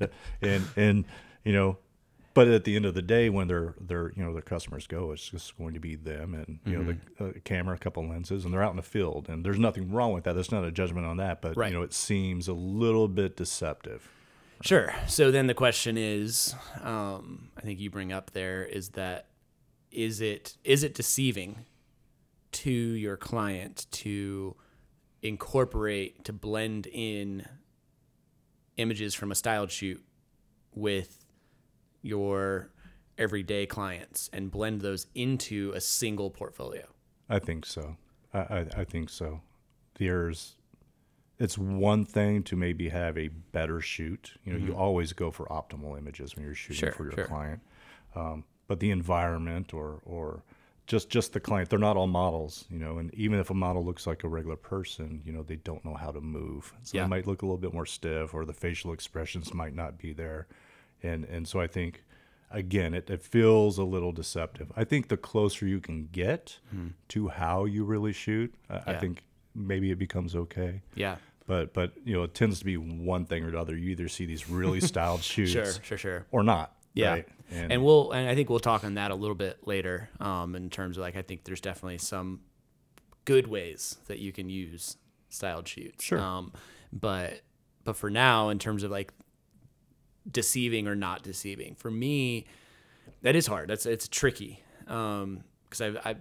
and 0.42 0.64
and 0.76 1.04
you 1.44 1.52
know, 1.52 1.78
but 2.34 2.48
at 2.48 2.64
the 2.64 2.76
end 2.76 2.86
of 2.86 2.94
the 2.94 3.02
day, 3.02 3.28
when 3.30 3.48
their 3.48 3.74
their 3.80 4.12
you 4.16 4.22
know 4.24 4.32
their 4.32 4.42
customers 4.42 4.86
go, 4.86 5.12
it's 5.12 5.28
just 5.30 5.56
going 5.58 5.74
to 5.74 5.80
be 5.80 5.96
them 5.96 6.34
and 6.34 6.58
you 6.64 6.78
know 6.78 6.92
Mm-hmm. 6.92 7.24
the 7.24 7.30
uh, 7.30 7.32
camera, 7.44 7.74
a 7.74 7.78
couple 7.78 8.06
lenses, 8.08 8.44
and 8.44 8.54
they're 8.54 8.62
out 8.62 8.70
in 8.70 8.76
the 8.76 8.82
field, 8.82 9.28
and 9.28 9.44
there's 9.44 9.58
nothing 9.58 9.90
wrong 9.92 10.12
with 10.12 10.24
that. 10.24 10.34
That's 10.34 10.52
not 10.52 10.64
a 10.64 10.70
judgment 10.70 11.06
on 11.06 11.16
that, 11.18 11.40
but 11.42 11.56
Right. 11.56 11.70
you 11.72 11.76
know, 11.76 11.82
it 11.82 11.92
seems 11.92 12.48
a 12.48 12.52
little 12.52 13.08
bit 13.08 13.36
deceptive. 13.36 14.08
Sure. 14.62 14.94
So 15.06 15.30
then 15.30 15.46
the 15.46 15.54
question 15.54 15.96
is, 15.96 16.54
um, 16.82 17.48
I 17.56 17.62
think 17.62 17.80
you 17.80 17.88
bring 17.90 18.12
up 18.12 18.32
there 18.32 18.64
is 18.64 18.90
that 18.90 19.26
is 19.90 20.20
it 20.20 20.56
is 20.64 20.84
it 20.84 20.94
deceiving 20.94 21.64
to 22.52 22.70
your 22.70 23.16
client 23.16 23.86
to 23.92 24.54
incorporate 25.22 26.24
to 26.24 26.32
blend 26.32 26.86
in 26.92 27.46
images 28.76 29.14
from 29.14 29.30
a 29.30 29.34
styled 29.34 29.70
shoot 29.70 30.02
with 30.74 31.19
your 32.02 32.70
everyday 33.18 33.66
clients 33.66 34.30
and 34.32 34.50
blend 34.50 34.80
those 34.80 35.06
into 35.14 35.72
a 35.74 35.80
single 35.80 36.30
portfolio? 36.30 36.86
I 37.28 37.38
think 37.38 37.66
so. 37.66 37.96
I, 38.32 38.38
I, 38.38 38.66
I 38.78 38.84
think 38.84 39.10
so. 39.10 39.40
There's, 39.98 40.56
it's 41.38 41.58
one 41.58 42.04
thing 42.04 42.42
to 42.44 42.56
maybe 42.56 42.88
have 42.88 43.18
a 43.18 43.28
better 43.28 43.80
shoot. 43.80 44.32
You 44.44 44.52
know, 44.54 44.58
you 44.66 44.74
always 44.74 45.12
go 45.12 45.30
for 45.30 45.46
optimal 45.46 45.98
images 45.98 46.34
when 46.36 46.44
you're 46.44 46.54
shooting 46.54 46.76
Mm-hmm. 46.76 46.86
Sure, 46.86 46.92
for 46.92 47.02
your 47.04 47.12
sure. 47.12 47.24
client. 47.26 47.60
Um, 48.14 48.44
but 48.66 48.80
the 48.80 48.90
environment 48.90 49.74
or 49.74 50.00
or 50.04 50.42
just 50.86 51.08
just 51.10 51.32
the 51.32 51.40
client, 51.40 51.70
they're 51.70 51.78
not 51.78 51.96
all 51.96 52.06
models. 52.06 52.64
You 52.70 52.78
know, 52.78 52.98
and 52.98 53.12
even 53.14 53.38
if 53.38 53.50
a 53.50 53.54
model 53.54 53.84
looks 53.84 54.06
like 54.06 54.24
a 54.24 54.28
regular 54.28 54.56
person, 54.56 55.22
you 55.24 55.32
know, 55.32 55.42
they 55.42 55.56
don't 55.56 55.84
know 55.84 55.94
how 55.94 56.10
to 56.10 56.20
move. 56.20 56.72
So 56.82 56.96
Yeah. 56.96 57.02
they 57.04 57.08
might 57.08 57.26
look 57.26 57.42
a 57.42 57.46
little 57.46 57.58
bit 57.58 57.74
more 57.74 57.86
stiff, 57.86 58.32
or 58.34 58.44
the 58.44 58.52
facial 58.52 58.92
expressions 58.92 59.52
might 59.52 59.74
not 59.74 59.98
be 59.98 60.12
there. 60.12 60.46
And 61.02 61.24
and 61.24 61.46
so 61.48 61.60
I 61.60 61.66
think 61.66 62.04
again, 62.50 62.94
it, 62.94 63.08
it 63.08 63.22
feels 63.22 63.78
a 63.78 63.84
little 63.84 64.10
deceptive. 64.12 64.72
I 64.76 64.84
think 64.84 65.08
the 65.08 65.16
closer 65.16 65.66
you 65.66 65.80
can 65.80 66.08
get 66.10 66.58
to 67.08 67.28
how 67.28 67.64
you 67.64 67.84
really 67.84 68.12
shoot, 68.12 68.52
I, 68.68 68.74
I 68.86 68.94
Hmm. 68.94 69.00
Think 69.00 69.24
maybe 69.54 69.90
it 69.90 69.98
becomes 69.98 70.34
okay. 70.34 70.82
Yeah. 70.94 71.16
But 71.46 71.72
but 71.74 71.92
you 72.04 72.14
know, 72.14 72.22
it 72.24 72.34
tends 72.34 72.58
to 72.60 72.64
be 72.64 72.76
one 72.76 73.24
thing 73.24 73.44
or 73.44 73.50
the 73.50 73.58
other. 73.58 73.76
You 73.76 73.90
either 73.90 74.08
see 74.08 74.26
these 74.26 74.48
really 74.48 74.80
styled 74.92 75.22
shoots 75.22 75.50
Sure, 75.52 75.66
sure, 75.82 75.98
sure. 75.98 76.26
or 76.30 76.42
not. 76.42 76.74
Yeah. 76.94 77.10
right? 77.10 77.28
And, 77.52 77.82
we'll 77.84 78.12
and 78.12 78.28
I 78.28 78.34
think 78.36 78.48
we'll 78.48 78.60
talk 78.60 78.84
on 78.84 78.94
that 78.94 79.10
a 79.10 79.14
little 79.16 79.34
bit 79.34 79.66
later. 79.66 80.08
Um, 80.20 80.54
in 80.54 80.70
terms 80.70 80.96
of 80.96 81.02
like 81.02 81.16
I 81.16 81.22
think 81.22 81.42
there's 81.44 81.60
definitely 81.60 81.98
some 81.98 82.40
good 83.24 83.46
ways 83.48 83.96
that 84.06 84.18
you 84.20 84.32
can 84.32 84.48
use 84.48 84.96
styled 85.28 85.66
shoots. 85.68 86.04
Sure. 86.04 86.18
Um, 86.20 86.52
but 86.92 87.40
but 87.84 87.96
for 87.96 88.10
now, 88.10 88.48
in 88.50 88.58
terms 88.60 88.82
of 88.84 88.90
like 88.92 89.12
deceiving 90.30 90.88
or 90.88 90.94
not 90.94 91.22
deceiving, 91.22 91.74
for 91.74 91.90
me, 91.90 92.46
that 93.22 93.36
is 93.36 93.46
hard. 93.46 93.68
That's 93.68 93.86
it's 93.86 94.08
tricky. 94.08 94.62
Um, 94.88 95.44
because 95.64 95.80
I've 95.80 95.98
I've 96.04 96.20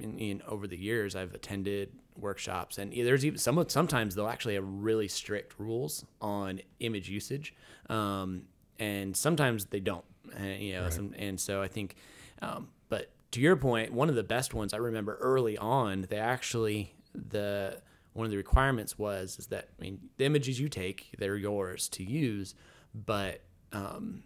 in, 0.00 0.18
in 0.18 0.42
over 0.46 0.66
the 0.66 0.76
years 0.76 1.16
I've 1.16 1.34
attended 1.34 1.92
workshops 2.16 2.78
and 2.78 2.92
there's 2.92 3.24
even 3.24 3.38
some 3.38 3.64
sometimes 3.68 4.14
they'll 4.14 4.28
actually 4.28 4.54
have 4.54 4.64
really 4.66 5.08
strict 5.08 5.58
rules 5.58 6.04
on 6.20 6.60
image 6.80 7.08
usage 7.08 7.54
um, 7.90 8.42
and 8.78 9.16
sometimes 9.16 9.66
they 9.66 9.80
don't 9.80 10.04
uh, 10.40 10.44
you 10.44 10.74
know 10.74 10.88
some, 10.90 11.14
and 11.18 11.40
so 11.40 11.60
I 11.60 11.68
think 11.68 11.96
um, 12.40 12.68
but 12.88 13.10
to 13.32 13.40
your 13.40 13.56
point 13.56 13.92
one 13.92 14.08
of 14.08 14.14
the 14.14 14.22
best 14.22 14.54
ones 14.54 14.72
I 14.72 14.76
remember 14.76 15.16
early 15.16 15.58
on 15.58 16.06
they 16.08 16.18
actually 16.18 16.94
the 17.14 17.80
one 18.12 18.24
of 18.24 18.30
the 18.30 18.36
requirements 18.36 18.96
was 18.96 19.36
is 19.38 19.48
that 19.48 19.68
I 19.78 19.82
mean 19.82 19.98
the 20.16 20.24
images 20.24 20.60
you 20.60 20.68
take 20.68 21.10
they're 21.18 21.36
yours 21.36 21.88
to 21.90 22.04
use 22.04 22.54
but 22.94 23.42
um, 23.72 24.22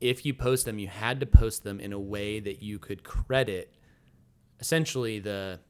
if 0.00 0.26
you 0.26 0.34
post 0.34 0.64
them, 0.64 0.78
you 0.78 0.88
had 0.88 1.20
to 1.20 1.26
post 1.26 1.62
them 1.62 1.80
in 1.80 1.92
a 1.92 1.98
way 1.98 2.40
that 2.40 2.62
you 2.62 2.78
could 2.78 3.04
credit 3.04 3.74
essentially 4.58 5.18
the 5.18 5.60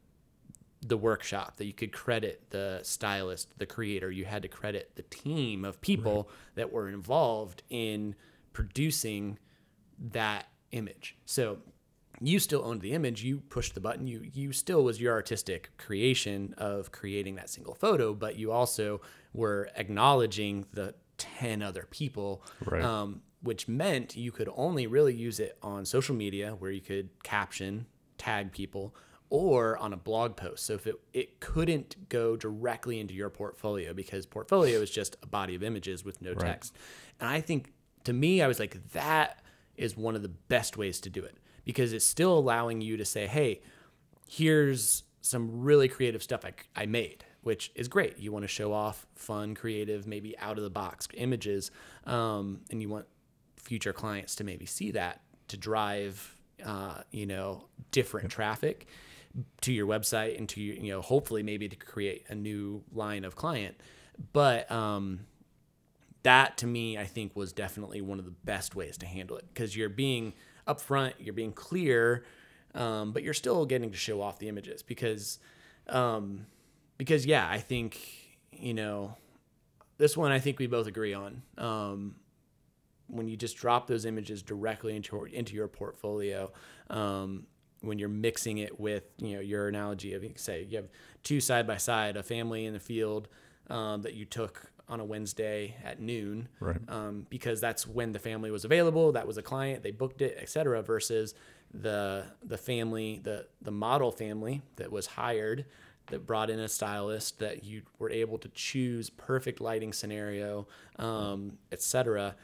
the 0.83 0.97
workshop 0.97 1.59
that 1.59 1.67
you 1.67 1.75
could 1.75 1.93
credit 1.93 2.43
the 2.51 2.81
stylist 2.83 3.49
the 3.59 3.67
creator. 3.67 4.11
You 4.11 4.25
had 4.25 4.43
to 4.43 4.49
credit 4.49 4.93
the 4.97 5.03
team 5.03 5.65
of 5.65 5.81
people 5.81 6.29
right. 6.29 6.55
that 6.55 6.73
were 6.73 6.89
involved 6.89 7.63
in 7.69 8.15
producing 8.53 9.39
that 10.13 10.47
image. 10.73 11.17
So 11.27 11.59
you 12.23 12.39
still 12.39 12.63
owned 12.65 12.81
the 12.81 12.93
image. 12.93 13.23
You 13.23 13.41
pushed 13.41 13.75
the 13.75 13.81
button. 13.81 14.07
You 14.07 14.23
you 14.33 14.53
still 14.53 14.83
was 14.83 15.01
your 15.01 15.13
artistic 15.13 15.77
creation 15.77 16.55
of 16.57 16.93
creating 16.93 17.35
that 17.35 17.51
single 17.51 17.75
photo 17.75 18.15
but 18.15 18.37
you 18.37 18.53
also 18.53 19.01
were 19.33 19.69
acknowledging 19.77 20.67
the 20.73 20.95
10 21.21 21.63
other 21.63 21.87
people 21.91 22.43
right. 22.65 22.83
um, 22.83 23.23
which 23.43 23.69
meant 23.69 24.17
you 24.17 24.33
could 24.33 24.49
only 24.57 24.87
really 24.87 25.15
use 25.15 25.39
it 25.39 25.57
on 25.63 25.85
social 25.85 26.15
media 26.15 26.55
where 26.59 26.71
you 26.71 26.81
could 26.81 27.09
caption 27.23 27.87
tag 28.19 28.53
people 28.53 28.95
or 29.31 29.79
on 29.79 29.93
a 29.93 29.97
blog 29.97 30.37
post. 30.37 30.67
So 30.67 30.75
if 30.75 30.87
it, 30.87 30.97
it 31.13 31.41
couldn't 31.41 32.09
go 32.09 32.37
directly 32.37 32.99
into 32.99 33.15
your 33.15 33.31
portfolio 33.31 33.95
because 33.95 34.27
portfolio 34.27 34.81
is 34.81 34.91
just 34.91 35.17
a 35.23 35.27
body 35.27 35.55
of 35.55 35.63
images 35.63 36.05
with 36.05 36.21
no 36.21 36.31
right. 36.31 36.41
text. 36.41 36.77
And 37.21 37.29
I 37.29 37.41
think 37.41 37.73
to 38.05 38.13
me, 38.13 38.43
I 38.43 38.49
was 38.49 38.59
like, 38.59 38.93
that 38.93 39.43
is 39.77 39.97
one 39.97 40.17
of 40.17 40.23
the 40.23 40.29
best 40.29 40.77
ways 40.77 41.01
to 41.01 41.11
do 41.11 41.23
it 41.23 41.37
because 41.65 41.93
it's 41.93 42.05
still 42.05 42.37
allowing 42.37 42.81
you 42.81 42.97
to 42.97 43.05
say, 43.05 43.27
hey, 43.27 43.61
here's 44.29 45.05
some 45.21 45.63
really 45.63 45.89
creative 45.89 46.23
stuff 46.23 46.45
I, 46.45 46.53
I 46.75 46.87
made, 46.87 47.25
which 47.43 47.71
is 47.75 47.89
great. 47.89 48.19
You 48.19 48.33
want 48.33 48.45
to 48.45 48.49
show 48.49 48.73
off 48.73 49.07
fun, 49.15 49.55
creative, 49.55 50.07
maybe 50.07 50.37
out 50.39 50.59
of 50.59 50.65
the 50.65 50.71
box 50.71 51.09
images, 51.15 51.71
um, 52.05 52.61
and 52.71 52.83
you 52.83 52.89
want 52.89 53.07
future 53.57 53.93
clients 53.93 54.35
to 54.37 54.45
maybe 54.45 54.67
see 54.67 54.91
that 54.93 55.23
to 55.49 55.57
drive, 55.57 56.37
uh, 56.65 57.03
you 57.11 57.27
know, 57.27 57.65
different 57.91 58.25
yep. 58.25 58.33
traffic 58.33 58.87
to 59.61 59.73
your 59.73 59.87
website 59.87 60.37
and 60.39 60.49
to 60.49 60.61
you 60.61 60.91
know 60.91 61.01
hopefully 61.01 61.43
maybe 61.43 61.69
to 61.69 61.77
create 61.77 62.25
a 62.29 62.35
new 62.35 62.83
line 62.93 63.25
of 63.25 63.37
client 63.37 63.77
but 64.33 64.71
um, 64.71 65.21
that 66.23 66.57
to 66.59 66.67
me 66.67 66.99
i 66.99 67.05
think 67.05 67.37
was 67.37 67.53
definitely 67.53 68.01
one 68.01 68.19
of 68.19 68.25
the 68.25 68.31
best 68.31 68.75
ways 68.75 68.99
to 68.99 69.07
handle 69.07 69.37
it 69.37 69.45
because 69.53 69.77
you're 69.77 69.89
being 69.89 70.33
upfront 70.67 71.13
you're 71.19 71.35
being 71.35 71.53
clear 71.53 72.25
um, 72.75 73.13
but 73.13 73.23
you're 73.23 73.35
still 73.35 73.67
getting 73.67 73.91
to 73.91 73.97
show 73.97 74.21
off 74.21 74.39
the 74.39 74.49
images 74.49 74.83
because 74.83 75.39
um, 75.89 76.47
because 77.01 77.25
yeah 77.25 77.49
i 77.49 77.57
think 77.57 77.99
you 78.53 78.75
know 78.75 79.17
this 79.97 80.19
one 80.19 80.31
i 80.31 80.39
think 80.39 80.59
we 80.59 80.67
both 80.67 80.87
agree 80.87 81.15
on 81.15 81.41
um, 81.57 82.15
when 83.07 83.27
you 83.27 83.39
just 83.39 83.57
drop 83.57 83.87
those 83.87 84.05
images 84.05 84.43
directly 84.43 84.95
into 84.95 85.25
into 85.25 85.55
your 85.55 85.67
portfolio 85.67 86.53
um, 86.91 87.47
when 87.81 87.99
you're 87.99 88.11
mixing 88.11 88.59
it 88.59 88.79
with 88.79 89.05
you 89.17 89.35
know 89.35 89.41
your 89.41 89.67
analogy 89.67 90.13
of 90.13 90.23
say 90.37 90.67
you 90.69 90.77
have 90.77 90.89
two 91.23 91.41
side 91.41 91.67
by 91.67 91.79
side 91.79 92.19
a 92.19 92.23
family 92.23 92.67
in 92.67 92.75
the 92.75 92.81
field 92.81 93.29
um, 93.71 94.03
that 94.03 94.13
you 94.13 94.27
took 94.27 94.71
on 94.87 95.01
a 95.01 95.05
Wednesday 95.05 95.77
at 95.83 96.01
noon 96.01 96.49
right. 96.59 96.77
um, 96.89 97.25
because 97.31 97.63
that's 97.63 97.87
when 97.87 98.13
the 98.13 98.19
family 98.19 98.51
was 98.51 98.67
available 98.67 99.13
that 99.13 99.27
was 99.27 99.39
a 99.39 99.43
client 99.43 99.83
they 99.83 99.91
booked 99.91 100.21
it 100.21 100.37
etc 100.39 100.83
versus 100.83 101.35
the 101.73 102.27
the 102.45 102.59
family 102.59 103.21
the 103.23 103.47
the 103.63 103.71
model 103.71 104.13
family 104.13 104.61
that 104.77 104.93
was 104.93 105.07
hired 105.07 105.65
that 106.11 106.27
brought 106.27 106.51
in 106.51 106.61
a 106.61 106.69
stylist 106.69 107.39
that 107.39 107.65
you 107.65 107.83
were 107.99 108.11
able 108.11 108.39
to 108.39 108.49
choose 108.49 109.11
perfect 109.11 109.61
lighting 109.61 109.93
scenario 109.93 110.67
um, 110.99 111.59
etc 111.73 112.35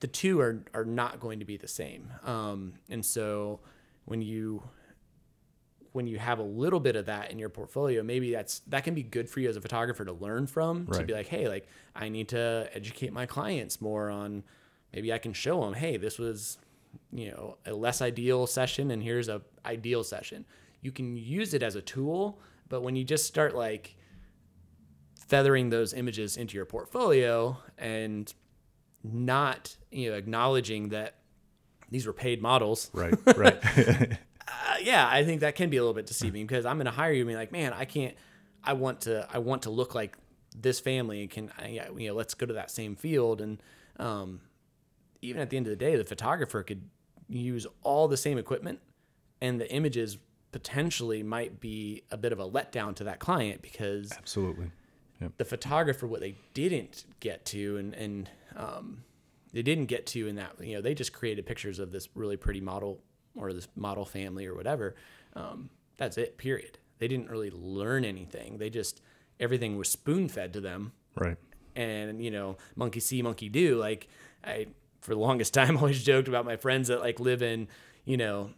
the 0.00 0.06
two 0.06 0.40
are 0.40 0.64
are 0.74 0.84
not 0.84 1.20
going 1.20 1.38
to 1.38 1.44
be 1.44 1.56
the 1.56 1.68
same 1.68 2.10
um, 2.24 2.74
and 2.88 3.04
so 3.04 3.60
when 4.04 4.22
you 4.22 4.62
when 5.92 6.06
you 6.06 6.18
have 6.18 6.38
a 6.38 6.42
little 6.42 6.80
bit 6.80 6.96
of 6.96 7.06
that 7.06 7.30
in 7.30 7.38
your 7.38 7.48
portfolio, 7.48 8.02
maybe 8.02 8.32
that's 8.32 8.60
that 8.68 8.84
can 8.84 8.94
be 8.94 9.02
good 9.02 9.28
for 9.28 9.40
you 9.40 9.48
as 9.48 9.56
a 9.56 9.60
photographer 9.60 10.04
to 10.04 10.12
learn 10.12 10.46
from 10.46 10.86
right. 10.86 11.00
to 11.00 11.04
be 11.04 11.12
like, 11.12 11.26
hey, 11.26 11.48
like 11.48 11.68
I 11.94 12.08
need 12.08 12.28
to 12.28 12.68
educate 12.72 13.12
my 13.12 13.26
clients 13.26 13.80
more 13.80 14.10
on 14.10 14.44
maybe 14.92 15.12
I 15.12 15.18
can 15.18 15.32
show 15.32 15.62
them, 15.62 15.74
hey, 15.74 15.96
this 15.96 16.18
was 16.18 16.58
you 17.12 17.30
know 17.30 17.56
a 17.66 17.72
less 17.72 18.02
ideal 18.02 18.46
session 18.46 18.90
and 18.90 19.02
here's 19.02 19.28
a 19.28 19.42
ideal 19.64 20.04
session. 20.04 20.44
You 20.80 20.92
can 20.92 21.16
use 21.16 21.54
it 21.54 21.62
as 21.62 21.76
a 21.76 21.82
tool, 21.82 22.40
but 22.68 22.82
when 22.82 22.96
you 22.96 23.04
just 23.04 23.26
start 23.26 23.54
like 23.54 23.96
feathering 25.28 25.70
those 25.70 25.92
images 25.92 26.36
into 26.36 26.56
your 26.56 26.64
portfolio 26.64 27.56
and 27.78 28.32
not 29.02 29.76
you 29.90 30.10
know 30.10 30.16
acknowledging 30.16 30.88
that 30.90 31.14
these 31.90 32.06
were 32.06 32.12
paid 32.12 32.40
models. 32.40 32.90
Right, 32.92 33.14
right. 33.36 33.58
uh, 34.48 34.74
yeah, 34.82 35.08
I 35.10 35.24
think 35.24 35.40
that 35.40 35.56
can 35.56 35.70
be 35.70 35.76
a 35.76 35.82
little 35.82 35.94
bit 35.94 36.06
deceiving 36.06 36.46
because 36.46 36.64
I'm 36.64 36.76
going 36.76 36.86
to 36.86 36.92
hire 36.92 37.12
you 37.12 37.22
and 37.22 37.28
be 37.28 37.34
like, 37.34 37.52
man, 37.52 37.72
I 37.72 37.84
can't. 37.84 38.14
I 38.62 38.74
want 38.74 39.02
to. 39.02 39.26
I 39.30 39.38
want 39.38 39.62
to 39.62 39.70
look 39.70 39.94
like 39.94 40.16
this 40.56 40.80
family. 40.80 41.22
And 41.22 41.30
can 41.30 41.52
I, 41.58 41.88
you 41.96 42.08
know? 42.08 42.14
Let's 42.14 42.34
go 42.34 42.46
to 42.46 42.54
that 42.54 42.70
same 42.70 42.94
field. 42.94 43.40
And 43.40 43.62
um, 43.98 44.40
even 45.22 45.40
at 45.40 45.50
the 45.50 45.56
end 45.56 45.66
of 45.66 45.70
the 45.70 45.76
day, 45.76 45.96
the 45.96 46.04
photographer 46.04 46.62
could 46.62 46.82
use 47.28 47.66
all 47.82 48.08
the 48.08 48.16
same 48.16 48.38
equipment, 48.38 48.80
and 49.40 49.60
the 49.60 49.70
images 49.72 50.18
potentially 50.52 51.22
might 51.22 51.60
be 51.60 52.02
a 52.10 52.16
bit 52.16 52.32
of 52.32 52.40
a 52.40 52.48
letdown 52.48 52.94
to 52.96 53.04
that 53.04 53.18
client 53.18 53.62
because 53.62 54.12
absolutely. 54.12 54.70
Yep. 55.20 55.32
the 55.36 55.44
photographer 55.44 56.06
what 56.06 56.20
they 56.20 56.36
didn't 56.54 57.04
get 57.20 57.44
to 57.46 57.76
and 57.76 57.94
and 57.94 58.30
um, 58.56 59.04
they 59.52 59.62
didn't 59.62 59.86
get 59.86 60.06
to 60.06 60.26
in 60.26 60.36
that 60.36 60.54
you 60.60 60.74
know 60.74 60.80
they 60.80 60.94
just 60.94 61.12
created 61.12 61.46
pictures 61.46 61.78
of 61.78 61.92
this 61.92 62.08
really 62.14 62.36
pretty 62.36 62.60
model 62.60 63.00
or 63.36 63.52
this 63.52 63.68
model 63.76 64.04
family 64.04 64.46
or 64.46 64.54
whatever 64.54 64.96
um, 65.36 65.70
that's 66.00 66.16
it 66.16 66.38
period. 66.38 66.78
They 66.98 67.08
didn't 67.08 67.30
really 67.30 67.50
learn 67.50 68.04
anything. 68.04 68.58
They 68.58 68.70
just 68.70 69.00
everything 69.38 69.76
was 69.76 69.88
spoon 69.88 70.28
fed 70.28 70.52
to 70.54 70.60
them. 70.60 70.92
Right. 71.14 71.36
And 71.76 72.22
you 72.24 72.30
know 72.30 72.56
monkey 72.74 73.00
see 73.00 73.22
monkey 73.22 73.48
do. 73.48 73.76
Like 73.76 74.08
i 74.44 74.66
for 75.00 75.14
the 75.14 75.20
longest 75.20 75.54
time 75.60 75.76
always 75.76 76.02
joked 76.02 76.28
about 76.28 76.44
my 76.44 76.56
friends 76.56 76.88
that 76.88 77.00
like 77.00 77.20
live 77.20 77.42
in 77.42 77.68
you 78.04 78.16
know 78.16 78.50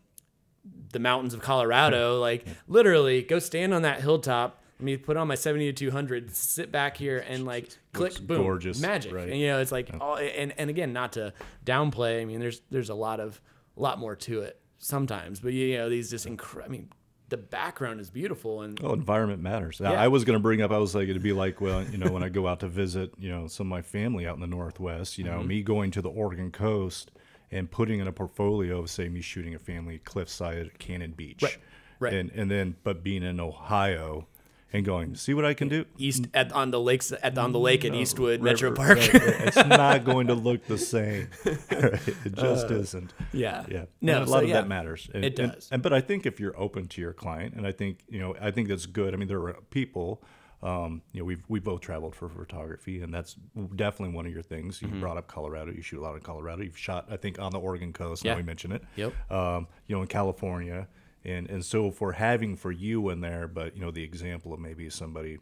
the 0.92 0.99
mountains 0.99 1.35
of 1.35 1.40
colorado 1.40 2.21
like 2.21 2.47
literally 2.69 3.23
go 3.23 3.38
stand 3.38 3.75
on 3.75 3.83
that 3.83 4.00
hilltop 4.00 4.62
I 4.83 4.85
mean, 4.85 4.99
put 4.99 5.16
on 5.16 5.28
my 5.28 5.37
70 5.37 5.66
to 5.66 5.73
200, 5.73 6.35
sit 6.35 6.73
back 6.73 6.97
here 6.97 7.25
and 7.28 7.45
like 7.45 7.69
click, 7.92 8.19
boom, 8.21 8.42
gorgeous, 8.42 8.81
magic. 8.81 9.12
Right. 9.12 9.28
And 9.28 9.38
you 9.38 9.47
know, 9.47 9.61
it's 9.61 9.71
like, 9.71 9.90
all, 10.00 10.16
and 10.16 10.52
and 10.59 10.69
again, 10.69 10.92
not 10.92 11.12
to 11.12 11.33
downplay. 11.64 12.21
I 12.21 12.25
mean, 12.25 12.40
there's 12.40 12.62
there's 12.69 12.88
a 12.88 12.95
lot 12.95 13.21
of 13.21 13.40
a 13.76 13.81
lot 13.81 14.00
more 14.00 14.16
to 14.16 14.40
it 14.40 14.61
sometimes, 14.78 15.38
but 15.38 15.52
you 15.52 15.76
know, 15.76 15.88
these 15.88 16.11
just 16.11 16.26
incredible. 16.26 16.69
I 16.69 16.73
mean, 16.73 16.88
the 17.28 17.37
background 17.37 18.00
is 18.00 18.11
beautiful 18.11 18.62
and 18.62 18.78
oh, 18.83 18.92
environment 18.92 19.40
matters. 19.40 19.78
Yeah. 19.81 19.92
I 19.92 20.09
was 20.09 20.25
going 20.25 20.37
to 20.37 20.42
bring 20.42 20.61
up. 20.62 20.73
I 20.73 20.78
was 20.78 20.97
like, 20.97 21.09
it'd 21.09 21.23
be 21.23 21.33
like, 21.33 21.61
well, 21.61 21.85
you 21.85 21.97
know, 21.97 22.11
when 22.11 22.25
I 22.25 22.28
go 22.28 22.49
out 22.49 22.61
to 22.61 22.69
visit, 22.69 23.12
you 23.19 23.31
know, 23.31 23.47
some 23.47 23.69
of 23.69 23.71
my 23.71 23.83
family 23.83 24.26
out 24.26 24.35
in 24.35 24.40
the 24.40 24.49
Northwest. 24.49 25.16
You 25.16 25.25
know, 25.25 25.38
mm-hmm. 25.38 25.49
me 25.49 25.62
going 25.62 25.90
to 25.92 26.02
the 26.02 26.11
Oregon 26.11 26.50
coast 26.50 27.12
and 27.53 27.71
putting 27.71 28.01
in 28.01 28.09
a 28.09 28.13
portfolio 28.13 28.81
of 28.81 28.91
say 28.91 29.09
me 29.09 29.21
shooting 29.21 29.55
a 29.55 29.59
family 29.59 29.99
cliffside 29.99 30.59
at 30.59 30.79
Cannon 30.79 31.13
Beach. 31.13 31.43
Right. 31.43 31.59
Right. 32.01 32.15
And 32.15 32.31
and 32.33 32.51
then 32.51 32.77
but 32.83 33.05
being 33.05 33.23
in 33.23 33.39
Ohio 33.39 34.27
and 34.73 34.87
going, 34.87 35.15
see 35.15 35.35
what 35.35 35.45
I 35.45 35.55
can 35.55 35.69
do. 35.69 35.85
East 35.99 36.27
at 36.33 36.51
on 36.53 36.71
the 36.71 36.81
lakes 36.81 37.13
at 37.13 37.37
on 37.37 37.53
the 37.53 37.59
lake 37.59 37.85
at 37.85 37.95
Eastwood 37.95 38.43
River, 38.43 38.45
Metro 38.45 38.73
Park. 38.73 38.99
Right, 38.99 39.13
right. 39.13 39.41
It's 39.41 39.57
not 39.57 40.05
going 40.05 40.29
to 40.29 40.35
look 40.35 40.67
the 40.67 40.79
same. 40.79 41.29
it 41.45 42.35
just 42.35 42.71
uh, 42.71 42.75
isn't. 42.75 43.13
Yeah. 43.33 43.65
Yeah. 43.69 43.85
No, 44.01 44.15
and 44.15 44.23
a 44.25 44.27
so 44.27 44.33
lot 44.33 44.43
of 44.43 44.49
yeah, 44.49 44.55
that 44.57 44.69
matters. 44.69 45.11
And, 45.13 45.25
it 45.25 45.37
does. 45.37 45.47
And, 45.47 45.65
and, 45.73 45.83
but 45.83 45.93
I 45.93 46.01
think 46.01 46.27
if 46.27 46.41
you're 46.41 46.59
open 46.59 46.89
to 46.89 47.01
your 47.01 47.13
client, 47.13 47.55
and 47.55 47.67
I 47.67 47.73
think 47.73 47.99
you 48.09 48.19
know, 48.19 48.35
I 48.41 48.51
think 48.51 48.69
that's 48.69 48.87
good. 48.87 49.15
I 49.15 49.17
mean, 49.17 49.29
there 49.29 49.43
are 49.43 49.59
people. 49.71 50.23
Um, 50.62 51.02
you 51.12 51.21
know, 51.21 51.25
we've 51.25 51.42
we 51.49 51.59
both 51.59 51.81
traveled 51.81 52.14
for 52.14 52.28
photography, 52.28 53.02
and 53.02 53.12
that's 53.12 53.37
definitely 53.75 54.14
one 54.14 54.26
of 54.26 54.33
your 54.33 54.42
things. 54.42 54.81
You 54.81 54.88
mm-hmm. 54.88 55.00
brought 55.00 55.16
up 55.16 55.26
Colorado. 55.26 55.73
You 55.73 55.83
shoot 55.83 56.00
a 56.00 56.02
lot 56.02 56.14
in 56.14 56.21
Colorado. 56.21 56.62
You've 56.62 56.78
shot, 56.78 57.07
I 57.11 57.16
think, 57.16 57.40
on 57.40 57.50
the 57.50 57.59
Oregon 57.59 57.92
coast. 57.92 58.25
Yeah. 58.25 58.33
Now 58.33 58.37
we 58.38 58.45
mention 58.45 58.71
it. 58.71 58.83
Yep. 58.95 59.33
Um, 59.33 59.66
you 59.88 59.97
know, 59.97 60.02
in 60.02 60.09
California 60.09 60.87
and 61.25 61.49
and 61.49 61.64
so 61.64 61.90
for 61.90 62.12
having 62.12 62.57
for 62.57 62.73
you 62.73 63.11
in 63.11 63.21
there, 63.21 63.47
but 63.47 63.76
you 63.76 63.83
know 63.83 63.90
the 63.90 64.02
example 64.02 64.52
of 64.52 64.61
maybe 64.61 64.88
somebody, 64.90 65.38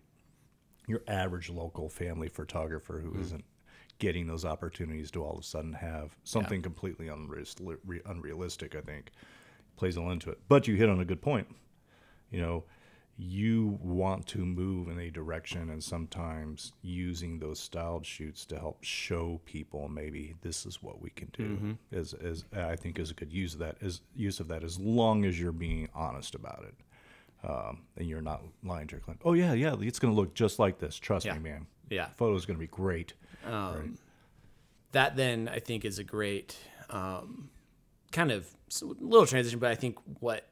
your 0.86 1.02
average 1.08 1.48
local 1.48 1.88
family 1.88 2.28
photographer 2.28 3.00
who 3.00 3.12
mm. 3.12 3.32
not 3.32 3.42
getting 3.98 4.26
those 4.26 4.44
opportunities 4.44 5.10
to 5.10 5.22
all 5.22 5.34
of 5.34 5.40
a 5.40 5.42
sudden 5.42 5.74
have 5.74 6.16
something 6.24 6.60
yeah. 6.60 6.64
completely 6.64 7.08
unrealistic, 7.08 8.74
I 8.74 8.80
think 8.80 9.10
plays 9.76 9.96
a 9.96 10.02
lot 10.02 10.12
into 10.12 10.30
it. 10.30 10.38
But 10.48 10.68
you 10.68 10.76
hit 10.76 10.88
on 10.88 11.00
a 11.00 11.04
good 11.04 11.22
point. 11.22 11.48
You 12.30 12.40
know, 12.40 12.64
you 13.22 13.78
want 13.82 14.26
to 14.26 14.38
move 14.38 14.88
in 14.88 14.98
a 14.98 15.10
direction 15.10 15.70
and 15.70 15.82
sometimes 15.82 16.72
using 16.82 17.38
those 17.38 17.60
styled 17.60 18.06
shoots 18.06 18.44
to 18.46 18.58
help 18.58 18.78
show 18.82 19.40
people 19.44 19.88
maybe 19.88 20.34
this 20.40 20.64
is 20.64 20.82
what 20.82 21.00
we 21.02 21.10
can 21.10 21.28
do 21.32 21.42
mm-hmm. 21.42 21.72
is, 21.92 22.14
is 22.14 22.44
I 22.56 22.76
think 22.76 22.98
is 22.98 23.10
a 23.10 23.14
good 23.14 23.32
use 23.32 23.54
of 23.54 23.60
that 23.60 23.76
is 23.80 24.00
use 24.14 24.40
of 24.40 24.48
that 24.48 24.64
as 24.64 24.78
long 24.78 25.24
as 25.24 25.38
you're 25.38 25.52
being 25.52 25.88
honest 25.94 26.34
about 26.34 26.64
it. 26.66 26.74
Um, 27.42 27.84
and 27.96 28.06
you're 28.06 28.20
not 28.20 28.42
lying 28.62 28.86
to 28.88 28.96
your 28.96 29.00
client. 29.00 29.22
Oh 29.24 29.32
yeah, 29.32 29.54
yeah, 29.54 29.74
it's 29.80 29.98
going 29.98 30.12
to 30.12 30.20
look 30.20 30.34
just 30.34 30.58
like 30.58 30.78
this. 30.78 30.98
Trust 30.98 31.24
yeah. 31.24 31.32
me, 31.32 31.38
man. 31.38 31.66
Yeah, 31.88 32.08
photo 32.14 32.36
is 32.36 32.44
going 32.44 32.58
to 32.58 32.60
be 32.60 32.66
great. 32.66 33.14
Um, 33.46 33.52
right? 33.52 33.90
that 34.92 35.16
then 35.16 35.48
I 35.48 35.58
think 35.58 35.86
is 35.86 35.98
a 35.98 36.04
great 36.04 36.56
um, 36.90 37.48
kind 38.12 38.30
of 38.30 38.46
little 38.82 39.26
transition, 39.26 39.58
but 39.58 39.70
I 39.70 39.74
think 39.74 39.96
what 40.20 40.46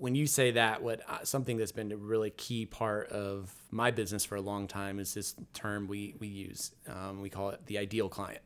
when 0.00 0.14
you 0.14 0.26
say 0.26 0.52
that, 0.52 0.82
what 0.82 1.02
uh, 1.08 1.24
something 1.24 1.56
that's 1.56 1.72
been 1.72 1.92
a 1.92 1.96
really 1.96 2.30
key 2.30 2.66
part 2.66 3.10
of 3.10 3.54
my 3.70 3.90
business 3.90 4.24
for 4.24 4.36
a 4.36 4.40
long 4.40 4.66
time 4.66 4.98
is 4.98 5.14
this 5.14 5.34
term 5.52 5.86
we 5.86 6.14
we 6.18 6.26
use. 6.26 6.72
Um, 6.88 7.20
we 7.20 7.28
call 7.28 7.50
it 7.50 7.60
the 7.66 7.78
ideal 7.78 8.08
client. 8.08 8.40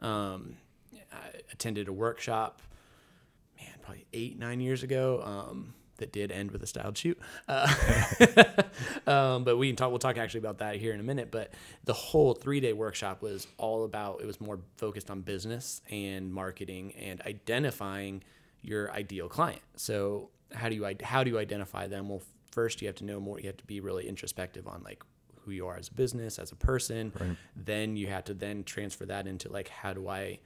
Um, 0.00 0.56
I 1.12 1.40
attended 1.52 1.88
a 1.88 1.92
workshop, 1.92 2.62
man, 3.58 3.74
probably 3.82 4.06
eight 4.12 4.38
nine 4.38 4.60
years 4.60 4.82
ago. 4.82 5.22
Um, 5.24 5.74
that 5.98 6.12
did 6.12 6.30
end 6.30 6.52
with 6.52 6.62
a 6.62 6.66
styled 6.66 6.96
shoot. 6.96 7.18
Uh, 7.48 7.74
um, 9.06 9.42
but 9.42 9.56
we 9.56 9.68
can 9.68 9.74
talk. 9.74 9.90
We'll 9.90 9.98
talk 9.98 10.16
actually 10.16 10.40
about 10.40 10.58
that 10.58 10.76
here 10.76 10.94
in 10.94 11.00
a 11.00 11.02
minute. 11.02 11.32
But 11.32 11.52
the 11.84 11.92
whole 11.92 12.34
three 12.34 12.60
day 12.60 12.72
workshop 12.72 13.20
was 13.20 13.46
all 13.56 13.84
about. 13.84 14.20
It 14.22 14.26
was 14.26 14.40
more 14.40 14.60
focused 14.76 15.10
on 15.10 15.22
business 15.22 15.82
and 15.90 16.32
marketing 16.32 16.94
and 16.94 17.20
identifying 17.22 18.22
your 18.62 18.92
ideal 18.92 19.28
client. 19.28 19.62
So 19.76 20.30
how 20.52 20.68
do 20.68 20.74
you 20.74 20.96
how 21.02 21.24
do 21.24 21.30
you 21.30 21.38
identify 21.38 21.86
them? 21.86 22.08
Well, 22.08 22.22
first 22.50 22.80
you 22.80 22.88
have 22.88 22.96
to 22.96 23.04
know 23.04 23.20
more. 23.20 23.38
You 23.38 23.46
have 23.46 23.56
to 23.58 23.66
be 23.66 23.80
really 23.80 24.08
introspective 24.08 24.66
on 24.66 24.82
like 24.82 25.02
who 25.40 25.50
you 25.52 25.66
are 25.66 25.76
as 25.76 25.88
a 25.88 25.94
business, 25.94 26.38
as 26.38 26.52
a 26.52 26.56
person. 26.56 27.12
Right. 27.18 27.36
Then 27.56 27.96
you 27.96 28.08
have 28.08 28.24
to 28.24 28.34
then 28.34 28.64
transfer 28.64 29.06
that 29.06 29.26
into 29.26 29.50
like 29.50 29.68
how 29.68 29.92
do 29.92 30.08
I 30.08 30.40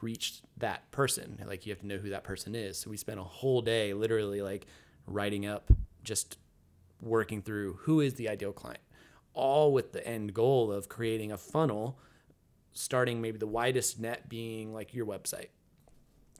reach 0.00 0.40
that 0.56 0.90
person. 0.90 1.42
Like 1.46 1.66
you 1.66 1.72
have 1.72 1.80
to 1.80 1.86
know 1.86 1.98
who 1.98 2.10
that 2.10 2.24
person 2.24 2.54
is. 2.54 2.78
So 2.78 2.90
we 2.90 2.96
spent 2.96 3.20
a 3.20 3.24
whole 3.24 3.62
day 3.62 3.94
literally 3.94 4.42
like 4.42 4.66
writing 5.06 5.46
up 5.46 5.70
just 6.02 6.38
working 7.00 7.42
through 7.42 7.74
who 7.82 8.00
is 8.00 8.14
the 8.14 8.28
ideal 8.28 8.52
client, 8.52 8.80
all 9.34 9.72
with 9.72 9.92
the 9.92 10.06
end 10.06 10.34
goal 10.34 10.72
of 10.72 10.88
creating 10.88 11.32
a 11.32 11.38
funnel, 11.38 11.98
starting 12.72 13.20
maybe 13.20 13.38
the 13.38 13.46
widest 13.46 14.00
net 14.00 14.28
being 14.28 14.74
like 14.74 14.94
your 14.94 15.06
website 15.06 15.48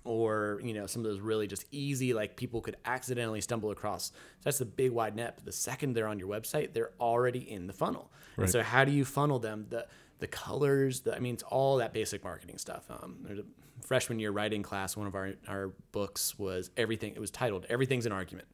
or 0.04 0.60
you 0.62 0.74
know 0.74 0.86
some 0.86 1.04
of 1.04 1.10
those 1.10 1.20
really 1.20 1.46
just 1.46 1.64
easy 1.70 2.14
like 2.14 2.36
people 2.36 2.60
could 2.60 2.76
accidentally 2.84 3.40
stumble 3.40 3.70
across. 3.70 4.06
So 4.06 4.12
that's 4.44 4.58
the 4.58 4.64
big 4.64 4.92
wide 4.92 5.16
net 5.16 5.34
but 5.36 5.44
the 5.44 5.52
second 5.52 5.94
they're 5.94 6.06
on 6.06 6.18
your 6.18 6.28
website 6.28 6.72
they're 6.72 6.92
already 7.00 7.50
in 7.50 7.66
the 7.66 7.72
funnel. 7.72 8.10
Right. 8.36 8.44
and 8.44 8.52
so 8.52 8.62
how 8.62 8.84
do 8.84 8.92
you 8.92 9.04
funnel 9.04 9.38
them? 9.38 9.66
The 9.68 9.86
the 10.20 10.26
colors 10.26 11.00
the, 11.00 11.14
i 11.14 11.20
mean 11.20 11.34
it's 11.34 11.44
all 11.44 11.76
that 11.76 11.92
basic 11.92 12.24
marketing 12.24 12.58
stuff. 12.58 12.84
Um, 12.90 13.18
there's 13.22 13.38
a 13.38 13.44
freshman 13.80 14.18
year 14.18 14.30
writing 14.32 14.62
class 14.62 14.96
one 14.96 15.06
of 15.06 15.14
our 15.14 15.34
our 15.46 15.72
books 15.92 16.38
was 16.38 16.70
everything 16.76 17.14
it 17.14 17.20
was 17.20 17.30
titled 17.30 17.66
everything's 17.68 18.06
an 18.06 18.12
argument. 18.12 18.48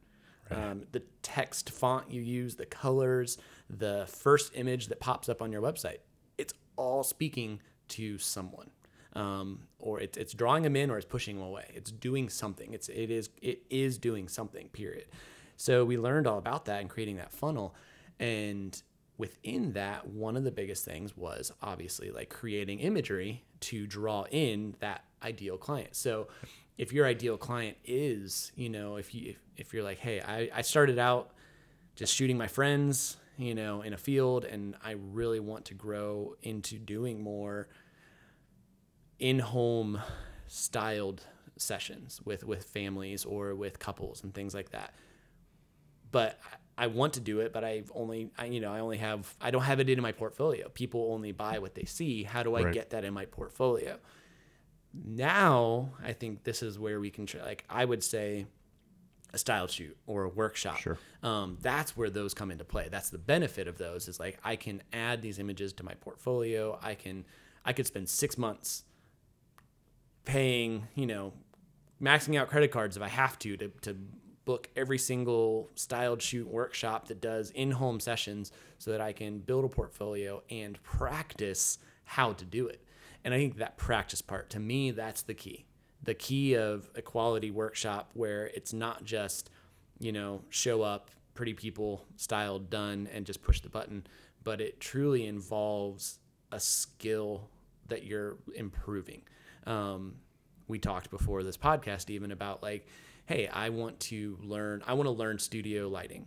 Right. 0.50 0.62
um, 0.72 0.82
the 0.92 1.02
text 1.22 1.70
font 1.70 2.10
you 2.10 2.20
use 2.20 2.54
the 2.56 2.66
colors 2.66 3.38
the 3.70 4.06
first 4.08 4.52
image 4.54 4.88
that 4.88 5.00
pops 5.00 5.30
up 5.30 5.40
on 5.40 5.50
your 5.50 5.62
website 5.62 5.98
it's 6.36 6.52
all 6.76 7.02
speaking 7.02 7.60
to 7.88 8.18
someone 8.18 8.70
um, 9.14 9.60
or 9.78 10.00
it's 10.00 10.16
it's 10.16 10.32
drawing 10.32 10.62
them 10.62 10.76
in 10.76 10.90
or 10.90 10.96
it's 10.96 11.06
pushing 11.06 11.36
them 11.36 11.44
away. 11.46 11.66
It's 11.74 11.90
doing 11.90 12.28
something. 12.28 12.72
It's 12.72 12.88
it 12.88 13.10
is 13.10 13.30
it 13.40 13.62
is 13.70 13.98
doing 13.98 14.28
something. 14.28 14.68
Period. 14.68 15.06
So 15.56 15.84
we 15.84 15.96
learned 15.96 16.26
all 16.26 16.38
about 16.38 16.64
that 16.66 16.80
and 16.80 16.90
creating 16.90 17.16
that 17.16 17.32
funnel, 17.32 17.74
and 18.18 18.80
within 19.16 19.72
that, 19.74 20.08
one 20.08 20.36
of 20.36 20.44
the 20.44 20.50
biggest 20.50 20.84
things 20.84 21.16
was 21.16 21.52
obviously 21.62 22.10
like 22.10 22.28
creating 22.28 22.80
imagery 22.80 23.44
to 23.60 23.86
draw 23.86 24.24
in 24.30 24.74
that 24.80 25.04
ideal 25.22 25.56
client. 25.56 25.94
So 25.94 26.28
if 26.76 26.92
your 26.92 27.06
ideal 27.06 27.36
client 27.36 27.76
is, 27.84 28.52
you 28.56 28.68
know, 28.68 28.96
if 28.96 29.14
you 29.14 29.30
if, 29.30 29.38
if 29.56 29.74
you're 29.74 29.84
like, 29.84 29.98
hey, 29.98 30.20
I, 30.20 30.50
I 30.52 30.62
started 30.62 30.98
out 30.98 31.30
just 31.94 32.12
shooting 32.12 32.36
my 32.36 32.48
friends, 32.48 33.16
you 33.36 33.54
know, 33.54 33.82
in 33.82 33.92
a 33.92 33.96
field 33.96 34.44
and 34.44 34.74
I 34.84 34.92
really 34.92 35.40
want 35.40 35.66
to 35.66 35.74
grow 35.74 36.34
into 36.42 36.78
doing 36.78 37.22
more 37.22 37.68
in-home 39.18 40.00
styled 40.46 41.22
sessions 41.56 42.20
with 42.24 42.44
with 42.44 42.64
families 42.64 43.24
or 43.24 43.54
with 43.54 43.78
couples 43.78 44.24
and 44.24 44.34
things 44.34 44.54
like 44.54 44.70
that. 44.70 44.94
But 46.10 46.38
I 46.76 46.88
want 46.88 47.14
to 47.14 47.20
do 47.20 47.40
it, 47.40 47.52
but 47.52 47.62
I've 47.62 47.90
only, 47.94 48.30
I, 48.36 48.46
you 48.46 48.60
know, 48.60 48.72
I 48.72 48.80
only 48.80 48.98
have, 48.98 49.32
I 49.40 49.52
don't 49.52 49.62
have 49.62 49.78
it 49.78 49.88
in 49.88 50.00
my 50.00 50.10
portfolio. 50.10 50.68
People 50.68 51.12
only 51.12 51.30
buy 51.30 51.58
what 51.60 51.76
they 51.76 51.84
see. 51.84 52.24
How 52.24 52.42
do 52.42 52.56
I 52.56 52.62
right. 52.64 52.74
get 52.74 52.90
that 52.90 53.04
in 53.04 53.14
my 53.14 53.26
portfolio? 53.26 53.98
Now, 54.92 55.90
I 56.04 56.12
think 56.12 56.42
this 56.42 56.62
is 56.62 56.78
where 56.78 56.98
we 56.98 57.10
can, 57.10 57.26
try, 57.26 57.42
like, 57.42 57.64
I 57.70 57.84
would 57.84 58.02
say 58.02 58.46
a 59.32 59.38
style 59.38 59.68
shoot 59.68 59.96
or 60.06 60.24
a 60.24 60.28
workshop. 60.28 60.78
Sure. 60.78 60.98
Um, 61.22 61.58
that's 61.60 61.96
where 61.96 62.10
those 62.10 62.34
come 62.34 62.50
into 62.50 62.64
play. 62.64 62.88
That's 62.90 63.10
the 63.10 63.18
benefit 63.18 63.68
of 63.68 63.78
those 63.78 64.08
is 64.08 64.18
like, 64.18 64.38
I 64.42 64.56
can 64.56 64.82
add 64.92 65.22
these 65.22 65.38
images 65.38 65.72
to 65.74 65.84
my 65.84 65.94
portfolio. 65.94 66.78
I 66.82 66.94
can, 66.96 67.24
I 67.64 67.72
could 67.72 67.86
spend 67.86 68.08
six 68.08 68.36
months 68.36 68.84
paying, 70.24 70.88
you 70.94 71.06
know, 71.06 71.32
maxing 72.02 72.38
out 72.38 72.48
credit 72.48 72.70
cards 72.70 72.96
if 72.96 73.02
I 73.02 73.08
have 73.08 73.38
to 73.40 73.56
to, 73.56 73.68
to 73.82 73.96
book 74.44 74.68
every 74.76 74.98
single 74.98 75.70
styled 75.74 76.20
shoot 76.20 76.46
workshop 76.46 77.08
that 77.08 77.20
does 77.20 77.50
in-home 77.50 77.98
sessions 77.98 78.52
so 78.78 78.90
that 78.90 79.00
I 79.00 79.12
can 79.12 79.38
build 79.38 79.64
a 79.64 79.68
portfolio 79.68 80.42
and 80.50 80.82
practice 80.82 81.78
how 82.04 82.32
to 82.34 82.44
do 82.44 82.66
it. 82.66 82.82
And 83.24 83.32
I 83.32 83.38
think 83.38 83.56
that 83.56 83.78
practice 83.78 84.20
part 84.20 84.50
to 84.50 84.60
me 84.60 84.90
that's 84.90 85.22
the 85.22 85.34
key. 85.34 85.64
The 86.02 86.14
key 86.14 86.54
of 86.56 86.90
a 86.94 87.00
quality 87.00 87.50
workshop 87.50 88.10
where 88.12 88.48
it's 88.48 88.74
not 88.74 89.04
just, 89.04 89.50
you 89.98 90.12
know, 90.12 90.42
show 90.50 90.82
up, 90.82 91.10
pretty 91.32 91.54
people, 91.54 92.04
styled, 92.16 92.68
done 92.68 93.08
and 93.12 93.24
just 93.24 93.42
push 93.42 93.60
the 93.60 93.70
button, 93.70 94.06
but 94.42 94.60
it 94.60 94.78
truly 94.78 95.26
involves 95.26 96.18
a 96.52 96.60
skill 96.60 97.48
that 97.88 98.04
you're 98.04 98.36
improving 98.54 99.22
um, 99.66 100.16
we 100.68 100.78
talked 100.78 101.10
before 101.10 101.42
this 101.42 101.56
podcast 101.56 102.10
even 102.10 102.32
about 102.32 102.62
like, 102.62 102.86
hey, 103.26 103.48
I 103.48 103.70
want 103.70 104.00
to 104.00 104.38
learn, 104.42 104.82
I 104.86 104.94
want 104.94 105.06
to 105.06 105.12
learn 105.12 105.38
studio 105.38 105.88
lighting. 105.88 106.26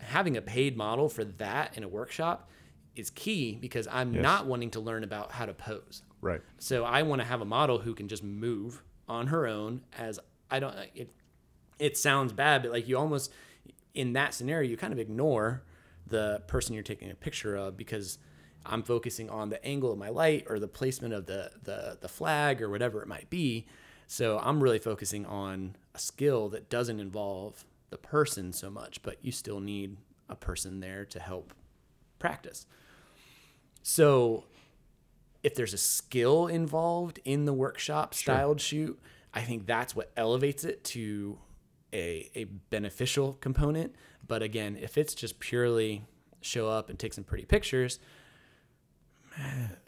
Having 0.00 0.36
a 0.36 0.42
paid 0.42 0.76
model 0.76 1.08
for 1.08 1.24
that 1.24 1.76
in 1.76 1.84
a 1.84 1.88
workshop 1.88 2.48
is 2.96 3.10
key 3.10 3.56
because 3.60 3.88
I'm 3.90 4.14
yes. 4.14 4.22
not 4.22 4.46
wanting 4.46 4.70
to 4.72 4.80
learn 4.80 5.04
about 5.04 5.32
how 5.32 5.46
to 5.46 5.54
pose. 5.54 6.02
Right. 6.20 6.40
So 6.58 6.84
I 6.84 7.02
want 7.02 7.20
to 7.20 7.26
have 7.26 7.40
a 7.40 7.44
model 7.44 7.78
who 7.78 7.94
can 7.94 8.08
just 8.08 8.22
move 8.22 8.82
on 9.08 9.28
her 9.28 9.46
own 9.46 9.82
as 9.98 10.18
I 10.50 10.60
don't 10.60 10.74
it 10.94 11.10
it 11.78 11.96
sounds 11.96 12.32
bad 12.32 12.62
but 12.62 12.70
like 12.70 12.88
you 12.88 12.96
almost 12.96 13.32
in 13.94 14.12
that 14.12 14.32
scenario 14.32 14.70
you 14.70 14.76
kind 14.76 14.92
of 14.92 14.98
ignore 14.98 15.64
the 16.06 16.42
person 16.46 16.74
you're 16.74 16.82
taking 16.82 17.10
a 17.10 17.14
picture 17.14 17.56
of 17.56 17.76
because 17.76 18.18
I'm 18.64 18.82
focusing 18.82 19.28
on 19.30 19.48
the 19.48 19.64
angle 19.64 19.92
of 19.92 19.98
my 19.98 20.08
light 20.08 20.46
or 20.48 20.58
the 20.58 20.68
placement 20.68 21.14
of 21.14 21.26
the, 21.26 21.50
the, 21.62 21.98
the 22.00 22.08
flag 22.08 22.62
or 22.62 22.70
whatever 22.70 23.02
it 23.02 23.08
might 23.08 23.30
be. 23.30 23.66
So 24.06 24.38
I'm 24.42 24.62
really 24.62 24.78
focusing 24.78 25.24
on 25.26 25.76
a 25.94 25.98
skill 25.98 26.48
that 26.50 26.68
doesn't 26.68 27.00
involve 27.00 27.64
the 27.90 27.98
person 27.98 28.52
so 28.52 28.70
much, 28.70 29.02
but 29.02 29.18
you 29.22 29.32
still 29.32 29.60
need 29.60 29.96
a 30.28 30.36
person 30.36 30.80
there 30.80 31.04
to 31.06 31.20
help 31.20 31.52
practice. 32.18 32.66
So 33.82 34.44
if 35.42 35.54
there's 35.54 35.74
a 35.74 35.78
skill 35.78 36.46
involved 36.46 37.20
in 37.24 37.44
the 37.44 37.52
workshop 37.52 38.14
styled 38.14 38.60
sure. 38.60 38.86
shoot, 38.86 39.00
I 39.34 39.40
think 39.40 39.66
that's 39.66 39.96
what 39.96 40.12
elevates 40.16 40.64
it 40.64 40.84
to 40.84 41.38
a, 41.92 42.30
a 42.34 42.44
beneficial 42.44 43.34
component. 43.34 43.94
But 44.26 44.42
again, 44.42 44.78
if 44.80 44.96
it's 44.96 45.14
just 45.14 45.40
purely 45.40 46.04
show 46.40 46.68
up 46.68 46.90
and 46.90 46.98
take 46.98 47.12
some 47.12 47.24
pretty 47.24 47.44
pictures, 47.44 47.98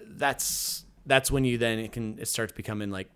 that's 0.00 0.84
that's 1.06 1.30
when 1.30 1.44
you 1.44 1.58
then 1.58 1.78
it 1.78 1.92
can 1.92 2.18
it 2.18 2.28
starts 2.28 2.52
becoming 2.52 2.90
like 2.90 3.10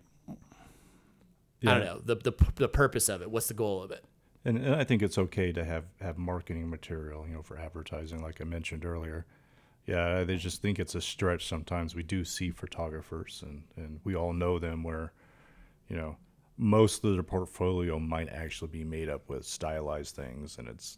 yeah. 1.61 1.71
I 1.71 1.73
don't 1.73 1.85
know 1.85 2.01
the, 2.03 2.15
the 2.15 2.33
the 2.55 2.69
purpose 2.69 3.09
of 3.09 3.21
it. 3.21 3.29
What's 3.29 3.47
the 3.47 3.53
goal 3.53 3.83
of 3.83 3.91
it? 3.91 4.03
And, 4.45 4.57
and, 4.57 4.75
I 4.75 4.83
think 4.83 5.01
it's 5.01 5.17
okay 5.17 5.51
to 5.51 5.65
have 5.65 5.85
have 6.01 6.17
marketing 6.17 6.69
material, 6.69 7.25
you 7.27 7.35
know, 7.35 7.41
for 7.41 7.57
advertising, 7.57 8.21
like 8.21 8.39
I 8.39 8.45
mentioned 8.45 8.85
earlier. 8.85 9.25
Yeah, 9.85 10.23
they 10.23 10.37
just 10.37 10.61
think 10.61 10.79
it's 10.79 10.95
a 10.95 11.01
stretch. 11.01 11.47
Sometimes 11.47 11.95
we 11.95 12.03
do 12.03 12.23
see 12.23 12.51
photographers, 12.51 13.43
and 13.45 13.63
and 13.75 13.99
we 14.03 14.15
all 14.15 14.33
know 14.33 14.59
them 14.59 14.83
where, 14.83 15.13
you 15.89 15.97
know, 15.97 16.15
most 16.57 17.03
of 17.03 17.13
their 17.13 17.23
portfolio 17.23 17.99
might 17.99 18.29
actually 18.29 18.69
be 18.69 18.83
made 18.83 19.09
up 19.09 19.27
with 19.27 19.45
stylized 19.45 20.15
things, 20.15 20.57
and 20.57 20.67
it's 20.67 20.97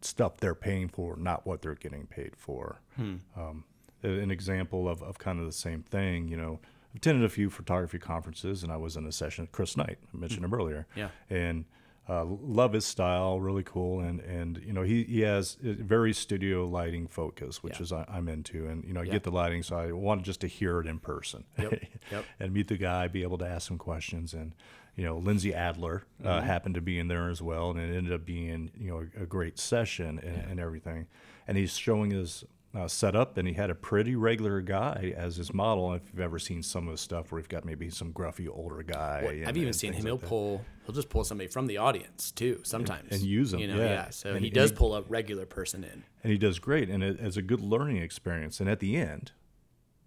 stuff 0.00 0.38
they're 0.38 0.54
paying 0.54 0.88
for, 0.88 1.16
not 1.16 1.46
what 1.46 1.62
they're 1.62 1.74
getting 1.74 2.06
paid 2.06 2.34
for. 2.36 2.80
Hmm. 2.96 3.16
Um, 3.36 3.64
an 4.02 4.30
example 4.30 4.88
of, 4.88 5.02
of 5.02 5.18
kind 5.18 5.38
of 5.38 5.46
the 5.46 5.52
same 5.52 5.82
thing. 5.82 6.28
You 6.28 6.36
know, 6.36 6.60
I've 6.90 6.96
attended 6.96 7.24
a 7.24 7.28
few 7.28 7.50
photography 7.50 7.98
conferences, 7.98 8.62
and 8.62 8.72
I 8.72 8.76
was 8.76 8.96
in 8.96 9.06
a 9.06 9.12
session 9.12 9.44
with 9.44 9.52
Chris 9.52 9.76
Knight. 9.76 9.98
I 10.12 10.16
mentioned 10.16 10.42
mm-hmm. 10.42 10.54
him 10.54 10.60
earlier. 10.60 10.86
Yeah. 10.94 11.08
And 11.30 11.64
uh, 12.08 12.24
love 12.24 12.72
his 12.72 12.86
style, 12.86 13.38
really 13.38 13.62
cool, 13.62 14.00
and 14.00 14.20
and 14.20 14.62
you 14.64 14.72
know 14.72 14.82
he, 14.82 15.04
he 15.04 15.20
has 15.20 15.58
very 15.60 16.14
studio 16.14 16.66
lighting 16.66 17.06
focus, 17.06 17.62
which 17.62 17.76
yeah. 17.76 17.82
is 17.82 17.92
I, 17.92 18.06
am 18.08 18.28
into, 18.28 18.66
and 18.66 18.82
you 18.84 18.94
know 18.94 19.00
I 19.00 19.04
yeah. 19.04 19.12
get 19.12 19.24
the 19.24 19.30
lighting, 19.30 19.62
so 19.62 19.76
I 19.76 19.92
wanted 19.92 20.24
just 20.24 20.40
to 20.40 20.46
hear 20.46 20.80
it 20.80 20.86
in 20.86 21.00
person, 21.00 21.44
yep. 21.58 21.82
Yep. 22.10 22.24
and 22.40 22.52
meet 22.54 22.68
the 22.68 22.78
guy, 22.78 23.08
be 23.08 23.22
able 23.22 23.36
to 23.38 23.46
ask 23.46 23.70
him 23.70 23.76
questions, 23.76 24.32
and 24.32 24.54
you 24.96 25.04
know 25.04 25.18
Lindsay 25.18 25.52
Adler 25.52 26.04
uh, 26.24 26.28
mm-hmm. 26.28 26.46
happened 26.46 26.76
to 26.76 26.80
be 26.80 26.98
in 26.98 27.08
there 27.08 27.28
as 27.28 27.42
well, 27.42 27.70
and 27.70 27.78
it 27.78 27.94
ended 27.94 28.14
up 28.14 28.24
being 28.24 28.70
you 28.74 28.90
know 28.90 29.06
a, 29.18 29.24
a 29.24 29.26
great 29.26 29.58
session 29.58 30.18
and, 30.18 30.36
yeah. 30.36 30.48
and 30.48 30.58
everything, 30.58 31.08
and 31.46 31.58
he's 31.58 31.76
showing 31.76 32.10
his 32.10 32.42
uh, 32.74 32.86
set 32.86 33.16
up, 33.16 33.38
and 33.38 33.48
he 33.48 33.54
had 33.54 33.70
a 33.70 33.74
pretty 33.74 34.14
regular 34.14 34.60
guy 34.60 35.14
as 35.16 35.36
his 35.36 35.54
model. 35.54 35.94
If 35.94 36.02
you've 36.12 36.20
ever 36.20 36.38
seen 36.38 36.62
some 36.62 36.86
of 36.86 36.92
his 36.92 37.00
stuff, 37.00 37.32
where 37.32 37.38
you've 37.40 37.48
got 37.48 37.64
maybe 37.64 37.88
some 37.90 38.12
gruffy 38.12 38.46
older 38.48 38.82
guy, 38.82 39.20
Well, 39.24 39.32
and- 39.32 39.46
I've 39.46 39.56
even 39.56 39.72
seen 39.72 39.92
him. 39.94 40.00
like 40.00 40.06
he'll 40.06 40.16
that. 40.18 40.28
pull. 40.28 40.64
He'll 40.84 40.94
just 40.94 41.08
pull 41.08 41.24
somebody 41.24 41.48
from 41.48 41.66
the 41.66 41.78
audience 41.78 42.30
too. 42.30 42.60
Sometimes 42.64 43.10
and 43.10 43.22
use 43.22 43.54
'em, 43.54 43.60
You 43.60 43.68
know, 43.68 43.76
yeah. 43.78 43.84
yeah. 43.84 44.10
So 44.10 44.34
And- 44.34 44.44
he 44.44 44.50
does 44.50 44.70
he- 44.70 44.76
pull 44.76 44.94
a 44.94 45.02
regular 45.02 45.46
person 45.46 45.82
in. 45.82 46.04
and 46.22 46.32
he 46.32 46.38
does 46.38 46.58
great 46.58 46.88
and 46.90 47.02
it, 47.02 47.18
it's 47.20 47.36
a 47.38 47.42
good 47.42 47.60
learning 47.60 47.96
experience 47.98 48.60
and 48.60 48.68
at 48.68 48.80
the 48.80 48.96
end 48.96 49.32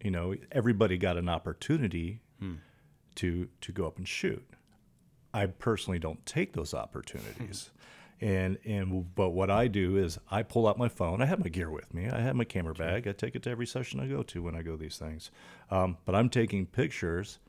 you 0.04 0.12
know 0.12 0.36
everybody 0.52 0.98
got 0.98 1.16
an 1.18 1.30
opportunity 1.30 2.22
to 3.16 3.48
to 3.62 3.72
go 3.72 3.86
up 3.88 3.98
and 3.98 4.08
shoot 4.08 4.44
i 5.34 5.46
personally 5.46 6.00
don't 6.00 6.26
take 6.26 6.54
those 6.54 6.74
opportunities 6.74 7.70
and 8.22 8.58
and 8.66 9.14
but 9.16 9.30
what 9.32 9.50
i 9.50 9.68
do 9.68 9.98
is 9.98 10.18
i 10.30 10.44
pull 10.44 10.68
out 10.68 10.78
my 10.78 10.88
phone 10.88 11.22
i 11.22 11.26
have 11.26 11.40
my 11.40 11.50
gear 11.50 11.70
with 11.72 11.92
me 11.94 12.08
i 12.08 12.20
have 12.20 12.36
my 12.36 12.44
camera 12.44 12.74
bag 12.74 13.08
i 13.08 13.12
take 13.12 13.36
it 13.36 13.42
to 13.44 13.50
every 13.50 13.66
session 13.66 14.00
i 14.00 14.06
go 14.08 14.22
to 14.22 14.44
when 14.44 14.56
i 14.56 14.62
go 14.62 14.76
these 14.78 14.98
things 14.98 15.32
um, 15.72 15.98
but 16.06 16.14
i'm 16.14 16.30
taking 16.30 16.66
pictures 16.66 17.40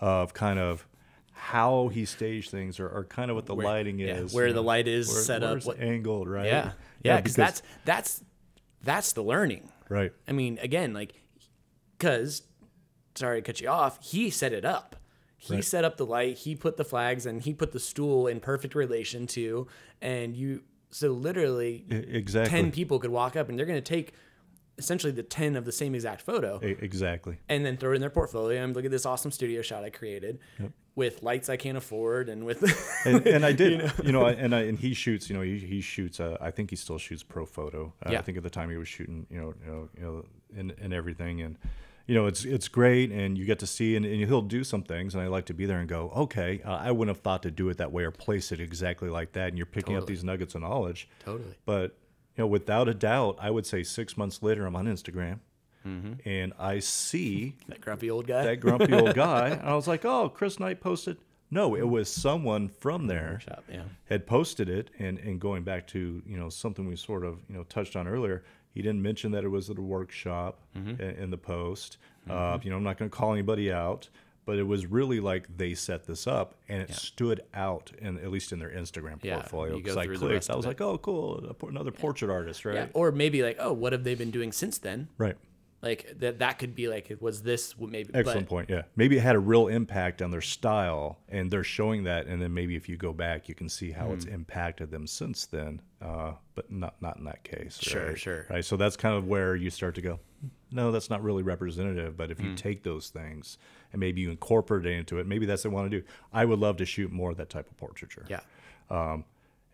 of 0.00 0.34
kind 0.34 0.58
of 0.58 0.86
how 1.32 1.88
he 1.88 2.04
staged 2.04 2.50
things 2.50 2.78
or, 2.80 2.88
or 2.88 3.04
kind 3.04 3.30
of 3.30 3.36
what 3.36 3.46
the 3.46 3.54
lighting 3.54 3.98
yeah, 3.98 4.16
is 4.16 4.34
where 4.34 4.52
the 4.52 4.62
light 4.62 4.86
is 4.88 5.08
where- 5.08 5.22
set 5.22 5.42
up, 5.42 5.64
what- 5.64 5.80
angled 5.80 6.28
right 6.28 6.46
Yeah, 6.46 6.72
yeah. 7.02 7.16
because 7.16 7.34
Because 7.34 7.36
that's 7.36 7.62
that's 7.84 8.24
that's 8.82 9.12
the 9.14 9.22
learning. 9.22 9.70
right 9.88 10.12
I 10.28 10.32
mean, 10.32 10.58
again, 10.60 10.92
like, 10.94 11.12
because 11.96 12.42
sorry 13.14 13.40
to 13.42 13.46
cut 13.46 13.60
you 13.60 13.68
off. 13.68 13.98
He 14.04 14.30
set 14.30 14.52
it 14.52 14.64
up. 14.64 14.94
He 15.40 15.54
Right. 15.54 15.64
set 15.64 15.84
up 15.84 15.96
the 15.96 16.04
light. 16.06 16.36
He 16.38 16.54
put 16.56 16.76
the 16.76 16.84
flags, 16.84 17.24
and 17.24 17.40
he 17.42 17.54
put 17.54 17.72
the 17.72 17.78
stool 17.80 18.26
in 18.26 18.40
perfect 18.40 18.74
relation 18.74 19.26
to. 19.28 19.66
And 20.02 20.36
you, 20.36 20.62
so 20.90 21.12
literally, 21.12 21.84
exactly 21.90 22.50
ten 22.50 22.72
people 22.72 22.98
could 22.98 23.10
walk 23.10 23.36
up, 23.36 23.48
and 23.48 23.56
they're 23.58 23.66
going 23.66 23.82
to 23.82 23.94
take 23.94 24.14
essentially 24.78 25.12
the 25.12 25.22
ten 25.22 25.56
of 25.56 25.64
the 25.64 25.72
same 25.72 25.94
exact 25.94 26.22
photo, 26.22 26.58
exactly 26.62 27.36
and 27.48 27.64
then 27.66 27.76
throw 27.76 27.92
it 27.92 27.96
in 27.96 28.00
their 28.00 28.10
portfolio. 28.10 28.62
And 28.62 28.74
look 28.76 28.84
at 28.84 28.90
this 28.90 29.06
awesome 29.06 29.30
studio 29.30 29.60
shot 29.62 29.84
I 29.84 29.90
created 29.90 30.38
with 30.94 31.22
lights 31.22 31.48
I 31.48 31.56
can't 31.56 31.76
afford, 31.78 32.28
and 32.28 32.44
with 32.44 32.62
and, 33.06 33.24
and 33.26 33.44
I 33.46 33.52
did, 33.62 33.92
you 34.02 34.10
know, 34.12 34.22
I, 34.24 34.32
and 34.32 34.52
I, 34.54 34.62
and 34.62 34.76
he 34.78 34.92
shoots, 34.94 35.28
you 35.30 35.36
know, 35.36 35.42
he, 35.42 35.58
he 35.58 35.80
shoots. 35.80 36.18
Uh, 36.20 36.36
I 36.40 36.50
think 36.50 36.70
he 36.70 36.76
still 36.76 36.98
shoots 36.98 37.22
Profoto. 37.22 37.92
Uh, 38.04 38.10
Yeah. 38.10 38.18
I 38.18 38.22
think 38.22 38.36
at 38.38 38.42
the 38.42 38.50
time 38.50 38.70
he 38.70 38.76
was 38.76 38.88
shooting, 38.88 39.26
you 39.30 39.38
know, 39.40 39.54
you 39.64 39.70
know, 39.70 39.88
you 39.96 40.02
know, 40.02 40.24
and, 40.56 40.74
and 40.80 40.92
everything, 40.92 41.42
and 41.42 41.56
you 42.08 42.14
know, 42.16 42.26
it's 42.26 42.44
it's 42.44 42.66
great, 42.66 43.12
and 43.12 43.38
you 43.38 43.44
get 43.44 43.60
to 43.60 43.66
see, 43.66 43.94
and, 43.94 44.04
and 44.04 44.16
he'll 44.24 44.42
do 44.42 44.64
some 44.64 44.82
things, 44.82 45.14
and 45.14 45.22
I 45.22 45.28
like 45.28 45.44
to 45.46 45.54
be 45.54 45.66
there 45.66 45.78
and 45.78 45.88
go, 45.88 46.10
okay, 46.16 46.60
uh, 46.64 46.72
I 46.76 46.90
wouldn't 46.90 47.14
have 47.16 47.22
thought 47.22 47.42
to 47.44 47.50
do 47.52 47.68
it 47.68 47.76
that 47.76 47.92
way 47.92 48.02
or 48.04 48.10
place 48.10 48.50
it 48.50 48.58
exactly 48.60 49.08
like 49.10 49.32
that, 49.34 49.48
and 49.48 49.56
you're 49.58 49.66
picking 49.66 49.96
up 49.96 50.06
these 50.06 50.24
nuggets 50.24 50.54
of 50.56 50.62
knowledge. 50.62 51.08
totally. 51.24 51.54
But 51.66 51.96
you 52.36 52.42
know, 52.44 52.46
without 52.48 52.88
a 52.88 52.94
doubt, 52.94 53.36
I 53.40 53.50
would 53.50 53.66
say 53.66 53.82
six 53.84 54.16
months 54.16 54.42
later, 54.42 54.66
I'm 54.66 54.74
on 54.74 54.86
Instagram, 54.86 55.38
Mm-hmm. 55.86 56.28
and 56.28 56.52
I 56.58 56.80
see 56.80 57.54
That 57.68 57.80
grumpy 57.80 58.10
old 58.10 58.26
guy. 58.26 58.44
that 58.44 58.56
grumpy 58.60 58.92
old 58.92 59.14
guy, 59.26 59.50
and 59.50 59.62
I 59.68 59.74
was 59.76 59.86
like, 59.86 60.04
oh, 60.04 60.28
Chris 60.28 60.58
Knight 60.58 60.80
posted. 60.80 61.18
No, 61.50 61.74
it 61.74 61.88
was 61.88 62.12
someone 62.12 62.68
from 62.68 63.06
there 63.06 63.40
shop, 63.42 63.64
yeah. 63.72 63.82
had 64.08 64.26
posted 64.26 64.68
it 64.68 64.90
and, 64.98 65.18
and 65.18 65.40
going 65.40 65.62
back 65.64 65.86
to 65.88 66.22
you 66.26 66.36
know 66.38 66.48
something 66.48 66.86
we 66.86 66.96
sort 66.96 67.24
of 67.24 67.38
you 67.48 67.56
know 67.56 67.62
touched 67.64 67.96
on 67.96 68.06
earlier 68.06 68.44
he 68.74 68.82
didn't 68.82 69.00
mention 69.02 69.32
that 69.32 69.44
it 69.44 69.48
was 69.48 69.70
at 69.70 69.78
a 69.78 69.82
workshop 69.82 70.60
Mm-hmm. 70.76 71.00
in, 71.02 71.10
in 71.24 71.30
the 71.30 71.38
post 71.38 71.96
uh, 72.30 72.58
you 72.62 72.70
know 72.70 72.76
i'm 72.76 72.82
not 72.84 72.98
going 72.98 73.10
to 73.10 73.16
call 73.16 73.32
anybody 73.32 73.72
out 73.72 74.08
but 74.44 74.56
it 74.58 74.62
was 74.62 74.86
really 74.86 75.18
like 75.20 75.46
they 75.56 75.74
set 75.74 76.04
this 76.06 76.26
up 76.26 76.54
and 76.68 76.82
it 76.82 76.94
stood 76.94 77.40
out 77.54 77.90
in 77.98 78.18
at 78.18 78.30
least 78.30 78.52
in 78.52 78.58
their 78.58 78.70
instagram 78.70 79.18
Yeah, 79.22 79.36
portfolio 79.36 79.76
because 79.78 79.96
i 79.96 80.06
clicked 80.06 80.50
i 80.50 80.54
was 80.54 80.66
like 80.66 80.80
oh 80.82 80.98
cool 80.98 81.56
another 81.68 81.90
portrait 81.90 82.30
artist 82.30 82.64
right 82.66 82.74
Yeah. 82.74 82.86
Or 82.92 83.10
maybe 83.10 83.42
like, 83.42 83.56
oh, 83.58 83.72
what 83.72 83.92
have 83.92 84.04
they 84.04 84.14
been 84.14 84.30
doing 84.30 84.52
since 84.52 84.78
then? 84.78 85.08
right 85.18 85.36
Like 85.80 86.14
that. 86.18 86.40
That 86.40 86.58
could 86.58 86.74
be 86.74 86.88
like, 86.88 87.16
was 87.20 87.42
this 87.42 87.74
maybe? 87.78 88.10
Excellent 88.12 88.48
but, 88.48 88.48
point. 88.48 88.70
Yeah, 88.70 88.82
maybe 88.96 89.16
it 89.16 89.20
had 89.20 89.36
a 89.36 89.38
real 89.38 89.68
impact 89.68 90.22
on 90.22 90.32
their 90.32 90.40
style, 90.40 91.20
and 91.28 91.50
they're 91.50 91.62
showing 91.62 92.02
that. 92.04 92.26
And 92.26 92.42
then 92.42 92.52
maybe 92.52 92.74
if 92.74 92.88
you 92.88 92.96
go 92.96 93.12
back, 93.12 93.48
you 93.48 93.54
can 93.54 93.68
see 93.68 93.92
how 93.92 94.06
Hmm. 94.08 94.14
it's 94.14 94.24
impacted 94.24 94.90
them 94.90 95.06
since 95.06 95.46
then. 95.46 95.80
Uh, 96.02 96.32
but 96.56 96.70
not 96.72 97.00
not 97.00 97.18
in 97.18 97.24
that 97.24 97.44
case. 97.44 97.78
Sure, 97.80 98.08
right? 98.08 98.18
sure. 98.18 98.46
Right. 98.50 98.64
So 98.64 98.76
that's 98.76 98.96
kind 98.96 99.14
of 99.16 99.28
where 99.28 99.54
you 99.54 99.70
start 99.70 99.94
to 99.96 100.00
go. 100.02 100.18
No, 100.72 100.90
that's 100.90 101.10
not 101.10 101.22
really 101.22 101.44
representative. 101.44 102.16
But 102.16 102.26
Hmm. 102.26 102.32
if 102.32 102.40
you 102.40 102.54
take 102.54 102.82
those 102.82 103.08
things 103.10 103.56
and 103.92 104.00
maybe 104.00 104.20
you 104.20 104.30
incorporate 104.30 104.84
it 104.84 104.92
into 104.98 105.18
it, 105.18 105.26
maybe 105.28 105.46
that's 105.46 105.64
what 105.64 105.70
they 105.70 105.74
want 105.76 105.90
to 105.92 106.00
do. 106.00 106.06
I 106.32 106.44
would 106.44 106.58
love 106.58 106.76
to 106.78 106.86
shoot 106.86 107.12
more 107.12 107.30
of 107.30 107.36
that 107.36 107.50
type 107.50 107.70
of 107.70 107.76
portraiture. 107.76 108.26
Yeah. 108.28 108.40
Um, 108.90 109.24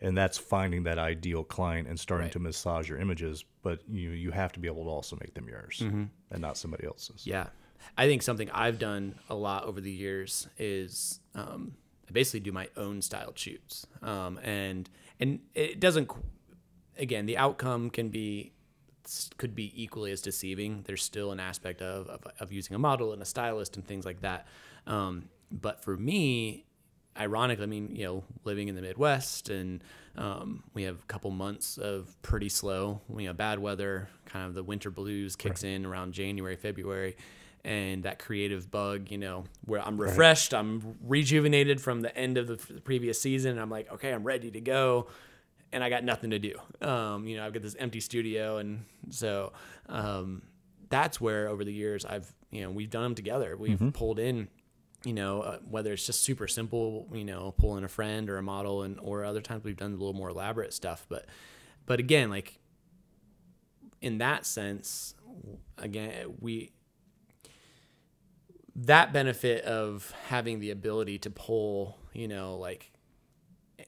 and 0.04 0.16
that's 0.16 0.38
finding 0.38 0.84
that 0.84 0.98
ideal 0.98 1.42
client 1.42 1.88
and 1.88 1.98
starting 1.98 2.26
Right. 2.26 2.32
to 2.32 2.38
massage 2.38 2.88
your 2.88 2.98
images. 2.98 3.44
But 3.62 3.80
you 3.88 4.10
you 4.10 4.30
have 4.30 4.52
to 4.52 4.60
be 4.60 4.68
able 4.68 4.84
to 4.84 4.90
also 4.90 5.16
make 5.20 5.34
them 5.34 5.48
yours 5.48 5.80
and 5.80 6.40
not 6.40 6.56
somebody 6.56 6.84
else's. 6.86 7.22
Mm-hmm. 7.22 7.30
Yeah. 7.30 7.46
I 7.98 8.06
think 8.06 8.22
something 8.22 8.50
I've 8.50 8.78
done 8.78 9.18
a 9.28 9.34
lot 9.34 9.64
over 9.64 9.80
the 9.80 9.90
years 9.90 10.48
is 10.58 11.20
um, 11.34 11.74
I 12.08 12.12
basically 12.12 12.40
do 12.40 12.52
my 12.52 12.68
own 12.76 13.02
styled 13.02 13.38
shoots. 13.38 13.86
Um, 14.02 14.38
and 14.42 14.88
and 15.20 15.40
it 15.54 15.80
doesn't 15.80 16.10
again, 16.98 17.26
the 17.26 17.36
outcome 17.38 17.90
can 17.90 18.08
be 18.10 18.52
could 19.36 19.54
be 19.54 19.70
equally 19.82 20.12
as 20.12 20.20
deceiving. 20.22 20.82
There's 20.86 21.02
still 21.02 21.30
an 21.32 21.40
aspect 21.40 21.82
of, 21.82 22.06
of, 22.08 22.26
of 22.40 22.52
using 22.52 22.74
a 22.74 22.78
model 22.78 23.12
and 23.12 23.20
a 23.20 23.26
stylist 23.26 23.76
and 23.76 23.86
things 23.86 24.04
like 24.06 24.20
that. 24.22 24.46
Um, 24.86 25.28
but 25.50 25.82
for 25.84 25.96
me, 25.96 26.64
ironically, 27.18 27.64
I 27.64 27.66
mean, 27.66 27.94
you 27.94 28.04
know, 28.04 28.24
living 28.44 28.68
in 28.68 28.74
the 28.74 28.82
Midwest 28.82 29.50
and 29.50 29.82
um, 30.16 30.62
we 30.74 30.84
have 30.84 31.00
a 31.00 31.06
couple 31.06 31.30
months 31.30 31.78
of 31.78 32.14
pretty 32.22 32.48
slow, 32.48 33.00
you 33.16 33.26
know, 33.26 33.32
bad 33.32 33.58
weather, 33.58 34.08
kind 34.26 34.46
of 34.46 34.54
the 34.54 34.62
winter 34.62 34.90
blues 34.90 35.36
kicks 35.36 35.64
in 35.64 35.84
around 35.86 36.12
January, 36.12 36.56
February. 36.56 37.16
And 37.64 38.02
that 38.02 38.18
creative 38.18 38.70
bug, 38.70 39.10
you 39.10 39.16
know, 39.16 39.44
where 39.64 39.80
I'm 39.80 39.98
refreshed, 39.98 40.52
I'm 40.52 40.96
rejuvenated 41.02 41.80
from 41.80 42.02
the 42.02 42.14
end 42.16 42.36
of 42.36 42.46
the 42.46 42.54
f- 42.54 42.84
previous 42.84 43.18
season. 43.18 43.52
And 43.52 43.60
I'm 43.60 43.70
like, 43.70 43.90
okay, 43.90 44.12
I'm 44.12 44.22
ready 44.22 44.50
to 44.50 44.60
go. 44.60 45.06
And 45.72 45.82
I 45.82 45.88
got 45.88 46.04
nothing 46.04 46.30
to 46.30 46.38
do. 46.38 46.58
Um, 46.82 47.26
you 47.26 47.38
know, 47.38 47.46
I've 47.46 47.54
got 47.54 47.62
this 47.62 47.74
empty 47.78 48.00
studio. 48.00 48.58
And 48.58 48.84
so 49.08 49.54
um, 49.88 50.42
that's 50.90 51.20
where 51.22 51.48
over 51.48 51.64
the 51.64 51.72
years 51.72 52.04
I've, 52.04 52.30
you 52.50 52.60
know, 52.60 52.70
we've 52.70 52.90
done 52.90 53.02
them 53.02 53.14
together. 53.14 53.56
We've 53.56 53.80
pulled 53.94 54.18
in 54.18 54.48
you 55.04 55.12
know, 55.12 55.42
uh, 55.42 55.58
whether 55.68 55.92
it's 55.92 56.06
just 56.06 56.22
super 56.22 56.48
simple, 56.48 57.06
you 57.12 57.24
know, 57.24 57.54
pulling 57.58 57.84
a 57.84 57.88
friend 57.88 58.28
or 58.30 58.38
a 58.38 58.42
model, 58.42 58.82
and 58.82 58.98
or 59.00 59.24
other 59.24 59.40
times 59.40 59.64
we've 59.64 59.76
done 59.76 59.90
a 59.92 59.96
little 59.96 60.14
more 60.14 60.30
elaborate 60.30 60.72
stuff. 60.72 61.06
But, 61.08 61.26
but 61.86 62.00
again, 62.00 62.30
like 62.30 62.58
in 64.00 64.18
that 64.18 64.46
sense, 64.46 65.14
again, 65.78 66.34
we 66.40 66.72
that 68.76 69.12
benefit 69.12 69.64
of 69.64 70.12
having 70.26 70.58
the 70.58 70.70
ability 70.70 71.18
to 71.20 71.30
pull, 71.30 71.96
you 72.12 72.26
know, 72.26 72.56
like 72.56 72.90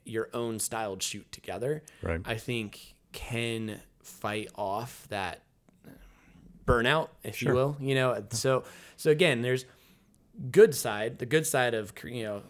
your 0.04 0.28
own 0.32 0.58
styled 0.58 1.02
shoot 1.02 1.30
together, 1.32 1.82
Right. 2.02 2.20
I 2.24 2.36
think 2.36 2.94
can 3.12 3.80
fight 4.02 4.48
off 4.54 5.06
that 5.08 5.42
burnout, 6.66 7.08
if 7.24 7.42
you 7.42 7.52
will. 7.52 7.76
You 7.80 7.94
know, 7.94 8.24
so 8.30 8.64
so 8.96 9.10
again, 9.10 9.42
there's 9.42 9.64
good 10.50 10.74
side, 10.74 11.18
the 11.18 11.26
good 11.26 11.46
side 11.46 11.74
of 11.74 11.92
you 12.04 12.24
know 12.24 12.42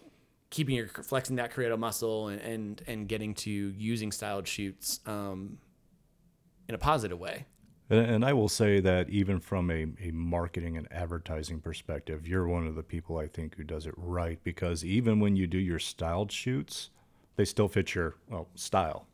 keeping 0.50 0.74
your 0.76 0.88
flexing 0.88 1.36
that 1.36 1.52
creative 1.52 1.78
muscle 1.78 2.28
and 2.28 2.40
and, 2.40 2.82
and 2.86 3.08
getting 3.08 3.34
to 3.34 3.50
using 3.50 4.12
styled 4.12 4.46
shoots 4.46 5.00
um, 5.06 5.58
in 6.68 6.74
a 6.74 6.78
positive 6.78 7.18
way. 7.18 7.46
And, 7.88 8.00
and 8.00 8.24
I 8.24 8.32
will 8.32 8.48
say 8.48 8.80
that 8.80 9.08
even 9.10 9.38
from 9.40 9.70
a, 9.70 9.86
a 10.02 10.10
marketing 10.12 10.76
and 10.76 10.90
advertising 10.92 11.60
perspective, 11.60 12.26
you're 12.26 12.46
one 12.48 12.66
of 12.66 12.74
the 12.74 12.82
people 12.82 13.18
I 13.18 13.28
think 13.28 13.56
who 13.56 13.64
does 13.64 13.86
it 13.86 13.94
right 13.96 14.42
because 14.42 14.84
even 14.84 15.20
when 15.20 15.36
you 15.36 15.46
do 15.46 15.58
your 15.58 15.78
styled 15.78 16.32
shoots, 16.32 16.90
they 17.36 17.44
still 17.44 17.68
fit 17.68 17.94
your 17.94 18.16
well 18.28 18.48
style, 18.54 19.06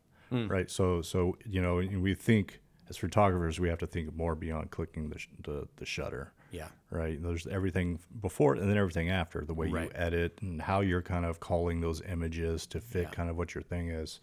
right? 0.47 0.69
So 0.69 1.01
so 1.01 1.37
you 1.45 1.61
know 1.61 1.75
we 1.75 2.15
think 2.15 2.59
as 2.89 2.97
photographers 2.97 3.59
we 3.59 3.69
have 3.69 3.79
to 3.79 3.87
think 3.87 4.15
more 4.15 4.35
beyond 4.35 4.71
clicking 4.71 5.09
the 5.09 5.19
sh- 5.19 5.27
the, 5.43 5.67
the 5.77 5.85
shutter. 5.85 6.33
Yeah. 6.53 6.67
Right. 6.91 7.21
There's 7.21 7.47
everything 7.47 7.99
before 8.21 8.53
and 8.53 8.69
then 8.69 8.77
everything 8.77 9.09
after, 9.09 9.43
the 9.43 9.53
way 9.53 9.67
Right. 9.69 9.85
you 9.85 9.91
edit 9.95 10.37
and 10.41 10.61
how 10.61 10.81
you're 10.81 11.01
kind 11.01 11.25
of 11.25 11.39
calling 11.39 11.81
those 11.81 12.01
images 12.03 12.67
to 12.67 12.79
fit 12.79 13.11
kind 13.11 13.29
of 13.29 13.35
what 13.35 13.55
your 13.55 13.63
thing 13.63 13.89
is. 13.89 14.19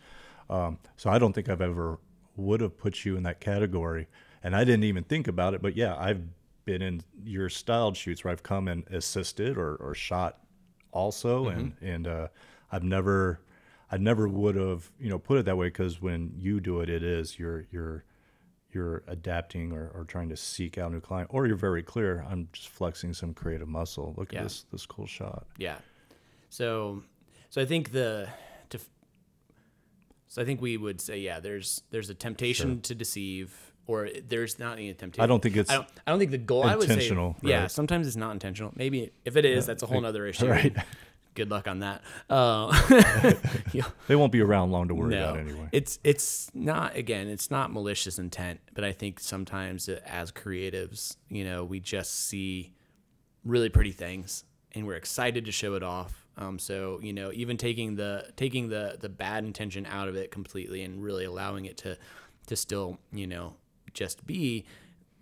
Um, 0.49 0.79
so 0.97 1.11
I 1.11 1.19
don't 1.19 1.33
think 1.33 1.49
I've 1.49 1.61
ever 1.61 1.99
would 2.37 2.61
have 2.61 2.79
put 2.79 3.05
you 3.05 3.17
in 3.17 3.25
that 3.25 3.41
category. 3.41 4.07
And 4.43 4.55
I 4.55 4.65
didn't 4.65 4.85
even 4.85 5.05
think 5.05 5.27
about 5.29 5.55
it. 5.55 5.61
But 5.61 5.77
yeah, 5.77 5.97
I've 5.99 6.23
been 6.65 6.81
in 6.83 7.03
your 7.25 7.49
styled 7.49 7.97
shoots 7.97 8.23
where 8.25 8.33
I've 8.33 8.43
come 8.45 8.69
and 8.69 8.87
assisted 8.89 9.59
or, 9.59 9.75
or 9.77 9.95
shot 9.95 10.39
also. 10.93 11.49
And, 11.49 11.75
and 11.83 12.07
uh, 12.07 12.29
I've 12.71 12.85
never, 12.85 13.41
I 13.91 13.97
never 13.97 14.29
would 14.29 14.55
have, 14.55 14.91
you 15.01 15.11
know, 15.11 15.19
put 15.19 15.39
it 15.39 15.45
that 15.47 15.57
way 15.57 15.67
because 15.67 16.01
when 16.01 16.33
you 16.37 16.61
do 16.61 16.81
it, 16.81 16.89
it 16.89 17.03
is 17.03 17.39
you're, 17.39 17.67
you're, 17.73 18.05
you're 18.73 19.03
adapting 19.07 19.73
or, 19.73 19.91
or 19.95 20.05
trying 20.05 20.29
to 20.29 20.37
seek 20.37 20.79
out 20.79 20.91
a 20.91 20.95
new 20.95 21.01
client, 21.01 21.31
or 21.33 21.47
you're 21.47 21.57
very 21.57 21.83
clear. 21.83 22.25
I'm 22.29 22.49
just 22.53 22.69
flexing 22.69 23.13
some 23.15 23.35
creative 23.35 23.69
muscle. 23.69 24.15
Look 24.17 24.33
Yeah. 24.33 24.41
at 24.41 24.45
this 24.45 24.65
this 24.73 24.87
cool 24.87 25.07
shot. 25.07 25.47
Yeah. 25.59 25.79
So, 26.49 27.03
so 27.49 27.61
I 27.61 27.65
think 27.65 27.93
the 27.93 28.29
to, 28.71 28.81
so 30.29 30.43
I 30.43 30.45
think 30.45 30.61
we 30.61 30.77
would 30.77 31.01
say 31.01 31.19
yeah. 31.19 31.41
There's 31.41 31.83
there's 31.91 32.11
a 32.11 32.15
temptation 32.15 32.81
to 32.83 32.95
deceive 32.95 33.71
or 33.87 34.09
there's 34.29 34.59
not 34.59 34.75
any 34.79 34.93
temptation. 34.95 35.23
I 35.23 35.27
don't 35.27 35.43
think 35.43 35.57
it's 35.57 35.71
I 35.71 35.75
don't, 35.77 35.89
I 36.07 36.11
don't 36.11 36.19
think 36.19 36.31
the 36.31 36.39
goal. 36.39 36.65
I 36.65 36.77
would 36.77 36.87
say, 36.87 36.95
intentional, 36.95 37.37
yeah. 37.43 37.63
right. 37.63 37.71
Sometimes 37.71 38.07
it's 38.07 38.17
not 38.17 38.33
intentional. 38.33 38.73
Maybe 38.77 39.11
if 39.25 39.37
it 39.37 39.45
is, 39.45 39.67
that's 39.67 39.83
a 39.83 39.87
whole 39.87 40.05
other 40.07 40.27
issue. 40.27 40.47
right. 40.51 40.77
Good 41.41 41.51
luck 41.51 41.67
on 41.69 41.79
that. 41.79 42.03
Uh, 42.29 42.71
they 44.09 44.15
won't 44.15 44.31
be 44.31 44.43
around 44.43 44.73
long 44.73 44.89
to 44.89 44.95
worry 44.95 45.15
No, 45.15 45.31
about 45.31 45.39
anyway. 45.39 45.71
it's 45.73 45.99
it's 46.05 46.51
not 46.53 46.97
again. 46.97 47.29
It's 47.29 47.51
not 47.51 47.73
malicious 47.73 48.19
intent, 48.19 48.61
but 48.75 48.85
I 48.85 48.93
think 48.93 49.19
sometimes 49.21 49.89
uh, 49.89 50.01
as 50.05 50.31
creatives, 50.33 51.17
you 51.31 51.45
know, 51.45 51.65
we 51.65 51.81
just 51.81 52.27
see 52.27 52.75
really 53.43 53.71
pretty 53.71 53.93
things 53.93 54.45
and 54.73 54.87
we're 54.87 54.97
excited 54.97 55.47
to 55.47 55.53
show 55.53 55.73
it 55.77 55.83
off. 55.83 56.27
Um, 56.37 56.59
so 56.59 57.01
you 57.03 57.15
know, 57.15 57.33
even 57.33 57.57
taking 57.57 57.97
the 57.97 58.27
taking 58.37 58.69
the 58.69 58.99
the 59.01 59.09
bad 59.09 59.45
intention 59.47 59.87
out 59.87 60.09
of 60.09 60.17
it 60.17 60.31
completely 60.31 60.83
and 60.83 61.03
really 61.03 61.25
allowing 61.25 61.65
it 61.65 61.79
to 61.79 61.97
to 62.49 62.55
still 62.57 62.99
you 63.15 63.27
know 63.27 63.55
just 63.95 64.27
be. 64.27 64.67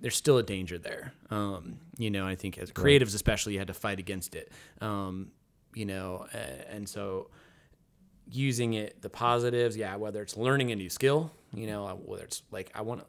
There's 0.00 0.16
still 0.16 0.38
a 0.38 0.44
danger 0.44 0.78
there. 0.78 1.12
Um, 1.30 1.78
you 1.96 2.10
know, 2.10 2.24
I 2.26 2.34
think 2.36 2.56
as 2.58 2.70
creatives, 2.72 3.14
especially, 3.14 3.52
you 3.52 3.58
had 3.60 3.66
to 3.68 3.74
fight 3.74 3.98
against 4.00 4.34
it. 4.36 4.50
Um, 4.80 5.32
you 5.78 5.86
know, 5.86 6.26
and 6.70 6.88
so 6.88 7.28
using 8.30 8.74
it 8.74 9.00
the 9.00 9.08
positives 9.08 9.76
yeah 9.76 9.96
whether 9.96 10.20
it's 10.22 10.36
learning 10.36 10.70
a 10.70 10.76
new 10.76 10.90
skill 10.90 11.30
you 11.54 11.66
know 11.66 11.86
uh, 11.86 11.94
whether 11.94 12.24
it's 12.24 12.42
like 12.50 12.70
i 12.74 12.82
want 12.82 13.00
to 13.00 13.06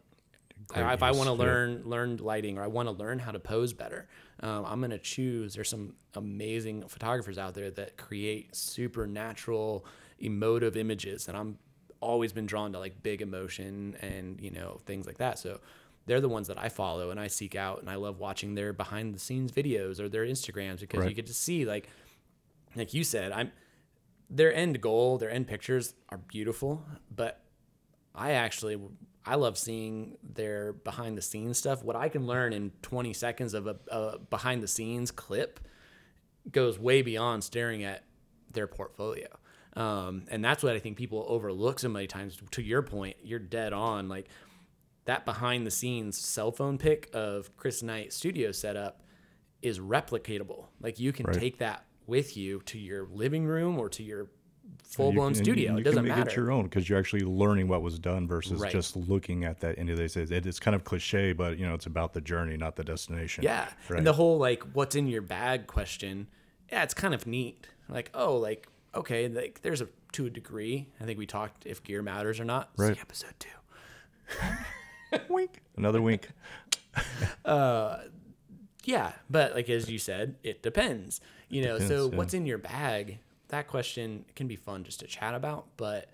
if 0.75 1.03
i 1.03 1.11
want 1.11 1.29
to 1.29 1.35
yeah. 1.35 1.51
learn 1.51 1.81
learn 1.85 2.17
lighting 2.17 2.57
or 2.57 2.63
i 2.63 2.67
want 2.67 2.87
to 2.87 2.91
learn 2.91 3.19
how 3.19 3.31
to 3.31 3.39
pose 3.39 3.73
better 3.73 4.07
um, 4.41 4.65
i'm 4.65 4.79
going 4.79 4.91
to 4.91 4.97
choose 4.97 5.55
there's 5.55 5.69
some 5.69 5.93
amazing 6.15 6.87
photographers 6.87 7.37
out 7.37 7.53
there 7.53 7.69
that 7.69 7.97
create 7.97 8.55
supernatural 8.55 9.85
emotive 10.19 10.77
images 10.77 11.27
and 11.27 11.35
i'm 11.35 11.57
always 12.01 12.31
been 12.31 12.45
drawn 12.45 12.71
to 12.71 12.79
like 12.79 13.03
big 13.03 13.21
emotion 13.21 13.95
and 14.01 14.39
you 14.39 14.51
know 14.51 14.79
things 14.85 15.05
like 15.05 15.17
that 15.17 15.37
so 15.37 15.59
they're 16.05 16.21
the 16.21 16.29
ones 16.29 16.47
that 16.47 16.57
I 16.57 16.69
follow 16.69 17.11
and 17.11 17.19
I 17.19 17.27
seek 17.27 17.55
out 17.55 17.81
and 17.81 17.89
I 17.89 17.93
love 17.95 18.17
watching 18.17 18.55
their 18.55 18.73
behind 18.73 19.13
the 19.13 19.19
scenes 19.19 19.51
videos 19.51 19.99
or 19.99 20.09
their 20.09 20.25
Instagrams 20.25 20.79
because 20.79 21.05
you 21.05 21.13
get 21.13 21.27
to 21.27 21.35
see 21.35 21.65
like 21.65 21.87
like 22.75 22.93
you 22.93 23.03
said, 23.03 23.31
I'm 23.31 23.51
their 24.29 24.53
end 24.53 24.79
goal, 24.81 25.17
their 25.17 25.31
end 25.31 25.47
pictures 25.47 25.95
are 26.09 26.17
beautiful, 26.19 26.85
but 27.15 27.41
I 28.13 28.31
actually 28.31 28.79
I 29.25 29.35
love 29.35 29.57
seeing 29.57 30.17
their 30.23 30.73
behind 30.73 31.17
the 31.17 31.21
scenes 31.21 31.57
stuff. 31.57 31.83
What 31.83 31.95
I 31.95 32.09
can 32.09 32.25
learn 32.25 32.53
in 32.53 32.71
20 32.81 33.13
seconds 33.13 33.53
of 33.53 33.67
a, 33.67 33.75
a 33.89 34.19
behind 34.19 34.63
the 34.63 34.67
scenes 34.67 35.11
clip 35.11 35.59
goes 36.51 36.79
way 36.79 37.01
beyond 37.01 37.43
staring 37.43 37.83
at 37.83 38.03
their 38.51 38.65
portfolio. 38.67 39.27
Um, 39.75 40.23
and 40.29 40.43
that's 40.43 40.63
what 40.63 40.75
I 40.75 40.79
think 40.79 40.97
people 40.97 41.25
overlook 41.27 41.79
so 41.79 41.89
many 41.89 42.07
times. 42.07 42.37
To 42.51 42.61
your 42.61 42.81
point, 42.81 43.17
you're 43.23 43.39
dead 43.39 43.71
on. 43.73 44.09
Like 44.09 44.27
that 45.05 45.25
behind 45.25 45.65
the 45.67 45.71
scenes 45.71 46.17
cell 46.17 46.51
phone 46.51 46.77
pic 46.77 47.09
of 47.13 47.55
Chris 47.57 47.83
Knight 47.83 48.13
studio 48.13 48.51
setup 48.51 49.03
is 49.61 49.79
replicatable. 49.79 50.65
Like 50.81 50.99
you 50.99 51.11
can 51.11 51.25
Right. 51.27 51.37
take 51.39 51.57
that 51.59 51.85
with 52.09 52.35
you 52.35 52.61
to 52.65 52.77
your 52.77 53.07
living 53.11 53.45
room 53.45 53.77
or 53.79 53.87
to 53.89 54.03
your 54.03 54.27
full 54.83 55.11
blown 55.13 55.35
studio. 55.35 55.73
You 55.73 55.77
it 55.79 55.83
doesn't 55.83 56.05
matter. 56.07 56.29
it 56.29 56.35
your 56.35 56.51
own 56.51 56.63
because 56.63 56.89
you're 56.89 56.97
actually 56.99 57.21
learning 57.23 57.67
what 57.67 57.81
was 57.81 57.99
done 57.99 58.27
versus 58.27 58.59
Right. 58.59 58.71
just 58.71 58.95
looking 58.95 59.45
at 59.45 59.59
that 59.61 59.77
end 59.77 59.89
of 59.89 59.97
day. 59.97 60.05
It, 60.21 60.45
it's 60.45 60.59
kind 60.59 60.75
of 60.75 60.83
cliche, 60.83 61.31
but 61.33 61.57
you 61.57 61.65
know, 61.67 61.73
it's 61.75 61.85
about 61.85 62.13
the 62.13 62.21
journey, 62.21 62.57
not 62.57 62.75
the 62.75 62.83
destination. 62.83 63.43
Yeah. 63.43 63.67
Right. 63.87 63.97
And 63.99 64.07
the 64.07 64.13
whole 64.13 64.37
like 64.37 64.63
what's 64.73 64.95
in 64.95 65.07
your 65.07 65.21
bag 65.21 65.67
question, 65.67 66.27
yeah, 66.71 66.83
it's 66.83 66.93
kind 66.93 67.13
of 67.13 67.25
neat. 67.27 67.67
Like, 67.87 68.09
oh, 68.13 68.35
like, 68.37 68.67
okay, 68.95 69.27
like 69.27 69.61
there's 69.61 69.81
a 69.81 69.87
to 70.13 70.25
a 70.25 70.29
degree. 70.29 70.87
I 70.99 71.03
think 71.05 71.19
we 71.19 71.25
talked 71.27 71.65
if 71.67 71.83
gear 71.83 72.01
matters 72.01 72.39
or 72.39 72.45
not. 72.45 72.69
See 72.77 72.83
Right. 72.85 72.99
episode 72.99 73.33
two. 73.39 73.49
wink. 75.29 75.61
Another 75.77 76.01
wink. 76.01 76.29
Uh, 77.45 77.99
Yeah, 78.89 79.11
but 79.29 79.53
like 79.53 79.69
as 79.69 79.87
you 79.87 79.99
said, 79.99 80.35
it 80.41 80.63
depends. 80.63 81.21
You 81.47 81.63
know, 81.63 81.77
so 81.77 82.09
yeah. 82.09 82.17
what's 82.17 82.33
in 82.33 82.47
your 82.47 82.57
bag? 82.57 83.19
That 83.49 83.67
question 83.67 84.25
can 84.35 84.47
be 84.47 84.55
fun 84.55 84.83
just 84.83 85.01
to 85.01 85.05
chat 85.07 85.35
about, 85.35 85.67
but 85.77 86.09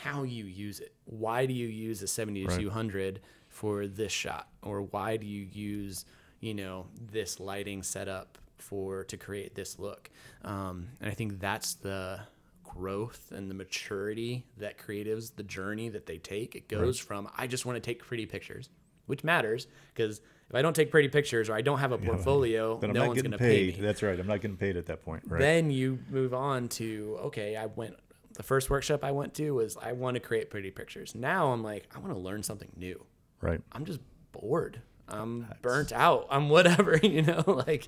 how 0.00 0.22
you 0.22 0.44
use 0.44 0.78
it. 0.78 0.94
Why 1.06 1.46
do 1.46 1.52
you 1.52 1.66
use 1.66 2.00
a 2.00 2.06
70 2.06 2.46
to 2.46 2.70
Right. 2.70 3.18
for 3.48 3.88
this 3.88 4.12
shot 4.12 4.48
or 4.62 4.82
why 4.82 5.16
do 5.16 5.26
you 5.26 5.42
use, 5.52 6.04
you 6.38 6.54
know, 6.54 6.86
this 7.10 7.40
lighting 7.40 7.82
setup 7.82 8.38
for 8.58 9.02
to 9.04 9.16
create 9.16 9.56
this 9.56 9.76
look? 9.80 10.10
Um, 10.44 10.90
and 11.00 11.10
I 11.10 11.14
think 11.14 11.40
that's 11.40 11.74
the 11.74 12.20
growth 12.62 13.32
and 13.34 13.50
the 13.50 13.54
maturity 13.54 14.46
that 14.58 14.78
creatives, 14.78 15.34
the 15.34 15.42
journey 15.42 15.88
that 15.88 16.06
they 16.06 16.18
take. 16.18 16.54
It 16.54 16.68
goes 16.68 17.00
from 17.00 17.28
I 17.36 17.48
just 17.48 17.66
want 17.66 17.74
to 17.74 17.80
take 17.80 17.98
pretty 18.04 18.26
pictures, 18.26 18.68
which 19.06 19.24
matters 19.24 19.66
because 19.92 20.20
if 20.50 20.56
I 20.56 20.62
don't 20.62 20.74
take 20.74 20.90
pretty 20.90 21.08
pictures 21.08 21.48
or 21.48 21.54
I 21.54 21.62
don't 21.62 21.78
have 21.78 21.92
a 21.92 21.98
portfolio, 21.98 22.76
Then 22.78 22.90
I'm 22.90 22.94
no 22.94 23.00
not 23.02 23.08
one's 23.10 23.22
going 23.22 23.30
to 23.32 23.38
pay 23.38 23.66
me. 23.68 23.78
That's 23.80 24.02
right. 24.02 24.18
I'm 24.18 24.26
not 24.26 24.40
getting 24.40 24.56
paid 24.56 24.76
at 24.76 24.86
that 24.86 25.04
point. 25.04 25.22
Right. 25.26 25.38
Then 25.40 25.70
you 25.70 26.00
move 26.10 26.34
on 26.34 26.68
to 26.70 27.18
okay, 27.26 27.56
I 27.56 27.66
went 27.66 27.94
the 28.34 28.42
first 28.42 28.68
workshop 28.68 29.04
I 29.04 29.12
went 29.12 29.32
to 29.34 29.52
was 29.52 29.76
I 29.80 29.92
want 29.92 30.16
to 30.16 30.20
create 30.20 30.50
pretty 30.50 30.72
pictures. 30.72 31.14
Now 31.14 31.52
I'm 31.52 31.62
like 31.62 31.88
I 31.94 32.00
want 32.00 32.12
to 32.12 32.18
learn 32.18 32.42
something 32.42 32.70
new. 32.76 33.04
right. 33.40 33.60
I'm 33.70 33.84
just 33.84 34.00
bored. 34.32 34.82
I'm 35.08 35.46
burnt 35.62 35.92
out. 35.92 36.26
I'm 36.30 36.48
whatever, 36.48 36.96
you 37.02 37.22
know, 37.22 37.44
like 37.46 37.86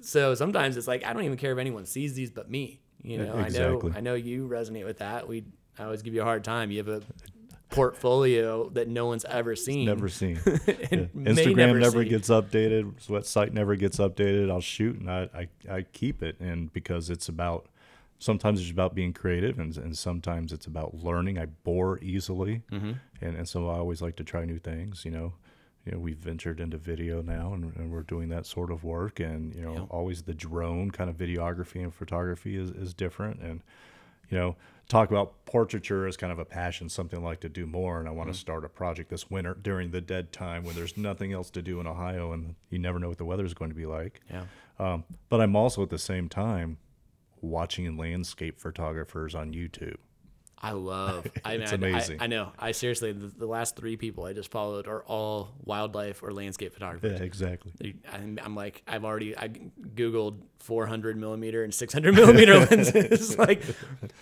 so 0.00 0.34
sometimes 0.36 0.76
it's 0.76 0.86
like 0.86 1.04
I 1.04 1.12
don't 1.12 1.24
even 1.24 1.36
care 1.38 1.52
if 1.52 1.58
anyone 1.58 1.84
sees 1.84 2.14
these 2.14 2.30
but 2.30 2.48
me. 2.48 2.80
You 3.02 3.18
know, 3.18 3.38
exactly. 3.38 3.90
I 3.90 3.94
know 3.94 3.96
I 3.96 4.00
know 4.00 4.14
you 4.14 4.48
resonate 4.48 4.84
with 4.84 4.98
that. 4.98 5.26
We 5.26 5.44
I 5.78 5.84
always 5.84 6.02
give 6.02 6.14
you 6.14 6.22
a 6.22 6.24
hard 6.24 6.44
time. 6.44 6.70
You 6.70 6.78
have 6.78 6.88
a 6.88 7.02
portfolio 7.74 8.68
that 8.70 8.88
no 8.88 9.06
one's 9.06 9.24
ever 9.26 9.56
seen. 9.56 9.86
Never 9.86 10.08
seen. 10.08 10.40
Yeah. 10.46 11.06
Instagram 11.16 11.78
never, 11.80 12.02
see. 12.02 12.08
gets 12.08 12.28
updated. 12.28 12.94
Website 13.08 13.52
never 13.52 13.74
gets 13.76 13.98
updated. 13.98 14.50
I'll 14.50 14.60
shoot 14.60 14.98
and 14.98 15.10
I, 15.10 15.28
I, 15.34 15.48
I 15.70 15.82
keep 15.82 16.22
it. 16.22 16.38
And 16.40 16.72
because 16.72 17.10
it's 17.10 17.28
about, 17.28 17.66
sometimes 18.18 18.60
it's 18.60 18.70
about 18.70 18.94
being 18.94 19.12
creative 19.12 19.58
and, 19.58 19.76
and 19.76 19.96
sometimes 19.96 20.52
it's 20.52 20.66
about 20.66 20.94
learning. 21.02 21.38
I 21.38 21.46
bore 21.46 21.98
easily. 22.00 22.62
Mm-hmm. 22.70 22.92
And, 23.20 23.36
and 23.36 23.48
so 23.48 23.68
I 23.68 23.74
always 23.78 24.00
like 24.02 24.16
to 24.16 24.24
try 24.24 24.44
new 24.44 24.58
things, 24.58 25.04
you 25.04 25.10
know. 25.10 25.34
You 25.86 25.92
know, 25.92 25.98
we've 25.98 26.16
ventured 26.16 26.60
into 26.60 26.78
video 26.78 27.20
now 27.20 27.52
and, 27.52 27.76
and 27.76 27.90
we're 27.92 28.02
doing 28.02 28.30
that 28.30 28.46
sort 28.46 28.70
of 28.70 28.84
work. 28.84 29.20
And, 29.20 29.54
you 29.54 29.60
know, 29.62 29.74
Yeah. 29.74 29.80
always 29.90 30.22
the 30.22 30.32
drone 30.32 30.90
kind 30.90 31.10
of 31.10 31.16
videography 31.18 31.82
and 31.82 31.92
photography 31.94 32.56
is, 32.56 32.70
is 32.70 32.94
different. 32.94 33.40
And, 33.42 33.62
you 34.30 34.38
know, 34.38 34.56
talk 34.88 35.10
about 35.10 35.44
portraiture 35.46 36.06
as 36.06 36.16
kind 36.16 36.32
of 36.32 36.38
a 36.38 36.44
passion, 36.44 36.88
something 36.88 37.20
I 37.20 37.22
like 37.22 37.40
to 37.40 37.48
do 37.48 37.66
more. 37.66 37.98
And 37.98 38.06
I 38.08 38.10
Mm-hmm. 38.10 38.18
want 38.18 38.32
to 38.32 38.38
start 38.38 38.64
a 38.64 38.68
project 38.68 39.10
this 39.10 39.30
winter 39.30 39.54
during 39.60 39.90
the 39.90 40.00
dead 40.00 40.32
time 40.32 40.64
when 40.64 40.74
there's 40.76 40.96
nothing 40.96 41.32
else 41.32 41.50
to 41.50 41.62
do 41.62 41.80
in 41.80 41.86
Ohio 41.86 42.32
and 42.32 42.54
you 42.70 42.78
never 42.78 42.98
know 42.98 43.08
what 43.08 43.18
the 43.18 43.24
weather 43.24 43.44
is 43.44 43.54
going 43.54 43.70
to 43.70 43.74
be 43.76 43.86
like. 43.86 44.20
Yeah. 44.30 44.44
Um, 44.78 45.04
but 45.28 45.40
I'm 45.40 45.56
also 45.56 45.82
at 45.82 45.90
the 45.90 45.98
same 45.98 46.28
time 46.28 46.78
watching 47.40 47.96
landscape 47.96 48.58
photographers 48.60 49.34
on 49.34 49.52
YouTube. 49.52 49.96
I 50.62 50.72
love. 50.72 51.26
I 51.44 51.52
mean, 51.52 51.62
It's 51.62 51.72
I- 51.72 51.74
amazing. 51.76 52.20
I, 52.20 52.24
I 52.24 52.26
know. 52.26 52.52
I 52.58 52.72
seriously, 52.72 53.12
the, 53.12 53.26
the 53.26 53.46
last 53.46 53.76
three 53.76 53.96
people 53.96 54.24
I 54.24 54.32
just 54.32 54.50
followed 54.50 54.86
are 54.88 55.02
all 55.04 55.50
wildlife 55.64 56.22
or 56.22 56.32
landscape 56.32 56.72
photographers. 56.72 57.18
Yeah, 57.20 57.26
exactly. 57.26 57.96
I'm, 58.12 58.38
I'm 58.42 58.54
like, 58.54 58.82
I've 58.88 59.04
already 59.04 59.36
I 59.36 59.48
googled 59.48 60.40
400 60.60 61.16
millimeter 61.18 61.62
and 61.64 61.74
600 61.74 62.14
millimeter 62.16 62.58
lenses, 62.70 63.38
like 63.38 63.62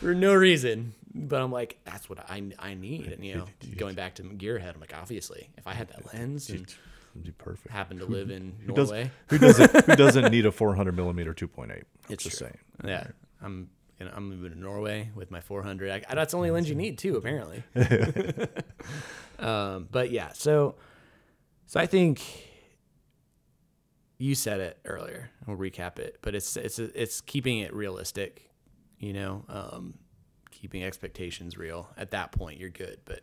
for 0.00 0.14
no 0.14 0.34
reason. 0.34 0.94
But 1.14 1.42
I'm 1.42 1.52
like, 1.52 1.78
that's 1.84 2.08
what 2.08 2.18
I 2.30 2.42
I 2.58 2.74
need. 2.74 3.06
And 3.12 3.24
you 3.24 3.36
know, 3.36 3.46
going 3.76 3.94
back 3.94 4.14
to 4.16 4.22
gearhead, 4.22 4.74
I'm 4.74 4.80
like, 4.80 4.94
obviously, 5.00 5.50
if 5.58 5.66
I 5.66 5.74
had 5.74 5.88
that 5.88 6.12
lens 6.12 6.48
and 6.50 6.74
It'd 7.14 7.24
be 7.26 7.32
perfect. 7.32 7.68
Happen 7.70 7.98
to 7.98 8.06
live 8.06 8.30
in 8.30 8.54
Who, 8.64 8.72
does, 8.72 8.90
Norway, 8.90 9.10
who 9.28 9.36
doesn't 9.36 9.84
who 9.84 9.96
doesn't 9.96 10.30
need 10.32 10.46
a 10.46 10.50
400 10.50 10.96
millimeter 10.96 11.34
2.8? 11.34 11.82
It's 12.08 12.24
just 12.24 12.38
true. 12.38 12.46
saying. 12.48 12.58
yeah, 12.90 13.06
I'm. 13.42 13.68
Know, 14.04 14.12
I'm 14.14 14.28
moving 14.28 14.52
to 14.52 14.58
Norway 14.58 15.10
with 15.14 15.30
my 15.30 15.40
400. 15.40 16.04
I, 16.08 16.14
that's 16.14 16.32
the 16.32 16.36
only 16.36 16.50
lens 16.50 16.68
you 16.68 16.74
need 16.74 16.98
too, 16.98 17.16
apparently. 17.16 17.62
um, 19.38 19.88
but 19.90 20.10
yeah, 20.10 20.32
so 20.32 20.76
so 21.66 21.80
I 21.80 21.86
think 21.86 22.22
you 24.18 24.34
said 24.34 24.60
it 24.60 24.78
earlier. 24.84 25.30
We'll 25.46 25.56
recap 25.56 25.98
it, 25.98 26.18
but 26.22 26.34
it's 26.34 26.56
it's 26.56 26.78
it's 26.78 27.20
keeping 27.20 27.58
it 27.58 27.74
realistic. 27.74 28.50
You 28.98 29.12
know, 29.12 29.44
um, 29.48 29.94
keeping 30.50 30.84
expectations 30.84 31.58
real. 31.58 31.88
At 31.96 32.12
that 32.12 32.30
point, 32.30 32.60
you're 32.60 32.70
good. 32.70 32.98
But 33.04 33.22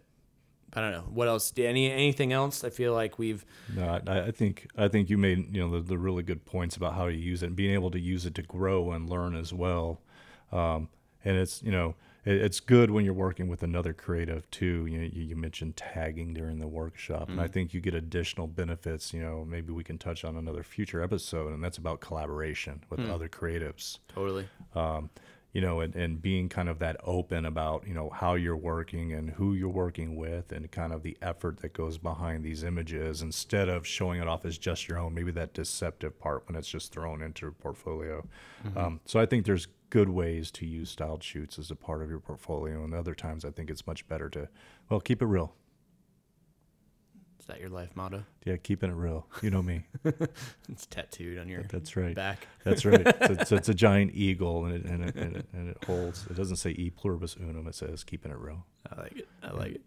I 0.73 0.81
don't 0.81 0.91
know 0.91 1.05
what 1.09 1.27
else. 1.27 1.53
Any 1.57 1.91
anything 1.91 2.33
else? 2.33 2.63
I 2.63 2.69
feel 2.69 2.93
like 2.93 3.17
we've 3.17 3.45
No, 3.75 4.01
I, 4.07 4.19
I 4.27 4.31
think 4.31 4.67
I 4.77 4.87
think 4.87 5.09
you 5.09 5.17
made 5.17 5.55
you 5.55 5.61
know 5.61 5.79
the, 5.79 5.87
the 5.87 5.97
really 5.97 6.23
good 6.23 6.45
points 6.45 6.75
about 6.75 6.95
how 6.95 7.05
to 7.05 7.15
use 7.15 7.43
it 7.43 7.47
and 7.47 7.55
being 7.55 7.73
able 7.73 7.91
to 7.91 7.99
use 7.99 8.25
it 8.25 8.35
to 8.35 8.41
grow 8.41 8.91
and 8.91 9.09
learn 9.09 9.35
as 9.35 9.53
well. 9.53 10.01
Um, 10.51 10.89
and 11.25 11.37
it's 11.37 11.61
you 11.61 11.71
know 11.71 11.95
it, 12.25 12.37
it's 12.37 12.59
good 12.59 12.91
when 12.91 13.05
you're 13.05 13.13
working 13.13 13.47
with 13.47 13.63
another 13.63 13.93
creative 13.93 14.49
too. 14.51 14.85
You, 14.85 14.99
know, 14.99 15.09
you 15.11 15.23
you 15.23 15.35
mentioned 15.35 15.75
tagging 15.75 16.33
during 16.33 16.59
the 16.59 16.67
workshop, 16.67 17.29
and 17.29 17.39
I 17.41 17.47
think 17.47 17.73
you 17.73 17.81
get 17.81 17.93
additional 17.93 18.47
benefits. 18.47 19.13
You 19.13 19.21
know, 19.21 19.45
maybe 19.45 19.73
we 19.73 19.83
can 19.83 19.97
touch 19.97 20.23
on 20.23 20.35
another 20.37 20.63
future 20.63 21.01
episode, 21.01 21.53
and 21.53 21.63
that's 21.63 21.77
about 21.77 21.99
collaboration 21.99 22.83
with 22.89 22.99
other 23.09 23.29
creatives 23.29 23.99
totally. 24.09 24.47
um, 24.75 25.09
you 25.51 25.61
know, 25.61 25.79
and, 25.79 25.95
and 25.95 26.21
being 26.21 26.47
kind 26.47 26.69
of 26.69 26.77
that 26.77 26.95
open 27.03 27.45
about, 27.45 27.87
you 27.87 27.93
know, 27.93 28.11
how 28.11 28.35
you're 28.35 28.55
working 28.55 29.13
and 29.13 29.31
who 29.31 29.55
you're 29.55 29.67
working 29.67 30.15
with 30.15 30.51
and 30.51 30.69
kind 30.69 30.93
of 30.93 31.01
the 31.01 31.17
effort 31.23 31.57
that 31.61 31.73
goes 31.73 31.97
behind 31.97 32.43
these 32.43 32.63
images 32.63 33.23
instead 33.23 33.67
of 33.67 33.85
showing 33.87 34.21
it 34.21 34.27
off 34.27 34.45
as 34.45 34.59
just 34.59 34.87
your 34.87 34.99
own, 34.99 35.11
maybe 35.11 35.31
that 35.31 35.55
deceptive 35.55 36.19
part 36.19 36.47
when 36.47 36.55
it's 36.55 36.67
just 36.67 36.91
thrown 36.91 37.23
into 37.23 37.47
a 37.47 37.51
portfolio. 37.51 38.23
Um, 38.75 38.99
so 39.05 39.19
I 39.19 39.25
think 39.25 39.45
there's 39.47 39.67
good 39.89 40.09
ways 40.09 40.51
to 40.51 40.65
use 40.65 40.89
styled 40.89 41.23
shoots 41.23 41.57
as 41.57 41.71
a 41.71 41.75
part 41.75 42.01
of 42.01 42.09
your 42.09 42.19
portfolio. 42.19 42.83
And 42.83 42.93
other 42.93 43.15
times 43.15 43.43
I 43.45 43.51
think 43.51 43.69
it's 43.69 43.87
much 43.87 44.07
better 44.07 44.29
to, 44.29 44.47
well, 44.89 44.99
keep 44.99 45.21
it 45.21 45.25
real. 45.25 45.55
Is 47.39 47.45
that 47.47 47.59
your 47.59 47.69
life 47.69 47.95
motto? 47.95 48.23
Yeah, 48.45 48.57
keeping 48.57 48.91
it 48.91 48.95
real. 48.95 49.25
You 49.41 49.49
know 49.49 49.63
me. 49.63 49.85
It's 50.69 50.85
tattooed 50.85 51.39
on 51.39 51.47
your 51.49 51.63
That's 51.63 51.95
right. 51.95 52.13
back. 52.15 52.47
That's 52.63 52.85
right. 52.85 53.05
So 53.27 53.33
it's, 53.33 53.51
it's 53.51 53.69
a 53.69 53.73
giant 53.73 54.13
eagle, 54.13 54.65
and 54.65 54.75
it, 54.75 54.85
and, 54.85 55.03
it, 55.03 55.15
and, 55.15 55.35
it, 55.37 55.45
and 55.53 55.69
it 55.69 55.83
holds. 55.85 56.27
It 56.29 56.35
doesn't 56.35 56.57
say 56.57 56.71
"e 56.71 56.91
pluribus 56.91 57.35
unum." 57.35 57.67
It 57.67 57.73
says 57.75 58.03
"keeping 58.03 58.31
it 58.31 58.37
real." 58.37 58.65
I 58.91 59.01
like 59.01 59.17
it. 59.17 59.27
I 59.41 59.51
like 59.51 59.71
it. 59.73 59.81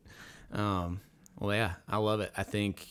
Um, 0.52 1.00
well, 1.38 1.54
yeah, 1.54 1.74
I 1.88 1.98
love 1.98 2.20
it. 2.20 2.32
I 2.36 2.42
think, 2.42 2.86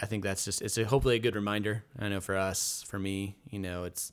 I 0.00 0.06
think 0.06 0.22
that's 0.22 0.44
just 0.44 0.62
it's 0.62 0.78
a, 0.78 0.84
hopefully 0.84 1.16
a 1.16 1.18
good 1.18 1.34
reminder. 1.34 1.84
I 1.98 2.08
know 2.08 2.20
for 2.20 2.36
us, 2.36 2.84
for 2.86 2.98
me, 2.98 3.36
you 3.50 3.58
know, 3.58 3.84
it's, 3.84 4.12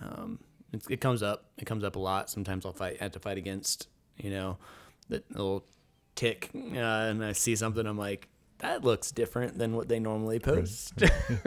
um, 0.00 0.40
it, 0.72 0.82
it 0.88 1.00
comes 1.00 1.22
up. 1.22 1.44
It 1.58 1.64
comes 1.66 1.84
up 1.84 1.96
a 1.96 1.98
lot. 1.98 2.30
Sometimes 2.30 2.66
I'll 2.66 2.72
fight, 2.72 3.00
have 3.00 3.12
to 3.12 3.18
fight 3.18 3.38
against, 3.38 3.88
you 4.16 4.30
know, 4.30 4.58
that 5.08 5.30
little 5.30 5.64
tick, 6.14 6.50
uh, 6.54 6.58
and 6.78 7.24
I 7.24 7.32
see 7.32 7.56
something, 7.56 7.86
I'm 7.86 7.98
like, 7.98 8.28
that 8.58 8.84
looks 8.84 9.10
different 9.10 9.58
than 9.58 9.74
what 9.74 9.88
they 9.88 9.98
normally 9.98 10.38
post. 10.38 10.94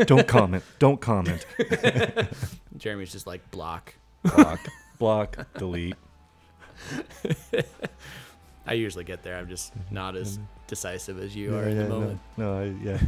Don't 0.06 0.28
comment. 0.28 0.64
Don't 0.80 1.00
comment. 1.00 1.46
Jeremi's 2.78 3.12
just 3.12 3.26
like 3.26 3.50
block. 3.52 3.96
Block. 4.24 4.60
Block. 5.00 5.48
Delete. 5.58 5.96
I 8.68 8.74
usually 8.74 9.06
get 9.06 9.24
there. 9.24 9.38
I'm 9.38 9.48
just 9.48 9.72
not 9.92 10.18
as 10.18 10.40
decisive 10.68 11.20
as 11.20 11.36
you 11.36 11.56
are 11.56 11.64
Yeah, 11.64 11.70
in 11.70 11.78
yeah, 11.78 11.84
the 11.84 11.90
moment. 11.90 12.20
No, 12.36 12.54
no 12.54 12.62
I, 12.62 12.66
yeah. 12.84 13.00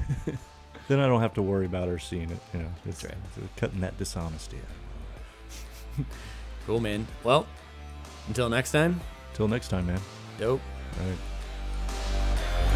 then 0.88 1.00
I 1.02 1.08
don't 1.08 1.20
have 1.22 1.34
to 1.34 1.42
worry 1.42 1.66
about 1.66 1.90
her 1.90 2.00
seeing 2.00 2.30
it. 2.30 2.40
You 2.54 2.60
know, 2.62 2.70
it's, 2.86 3.04
right. 3.04 3.14
it's 3.36 3.48
cutting 3.58 3.82
that 3.82 3.98
dishonesty 3.98 4.58
out. 4.58 4.87
Cool, 6.66 6.82
man. 6.82 7.08
Well, 7.24 7.48
until 8.28 8.50
next 8.50 8.72
time, 8.74 9.00
Till 9.34 9.48
next 9.48 9.70
time, 9.70 9.88
man. 9.88 10.02
dope. 10.38 10.60
All 11.00 11.08
right. 11.08 11.18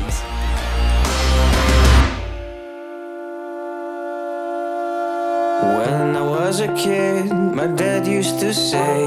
Peace. 0.05 1.31
When 5.77 6.15
I 6.15 6.21
was 6.21 6.60
a 6.62 6.67
kid, 6.75 7.31
my 7.31 7.67
dad 7.67 8.07
used 8.07 8.39
to 8.39 8.53
say, 8.53 8.99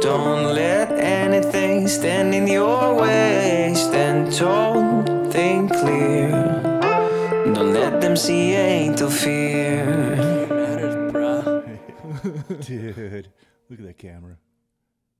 Don't 0.00 0.54
let 0.54 0.90
anything 0.98 1.86
stand 1.88 2.34
in 2.34 2.46
your 2.48 2.94
way. 3.00 3.72
Stand 3.76 4.32
tall, 4.32 5.02
think 5.30 5.70
clear. 5.72 6.30
Don't 7.54 7.72
let 7.72 8.00
them 8.00 8.16
see 8.16 8.50
you 8.52 8.58
ain't 8.58 8.98
to 8.98 9.08
fear. 9.10 9.86
Dude, 12.66 13.28
look 13.72 13.80
at 13.80 13.86
that 13.86 13.98
camera. 13.98 14.36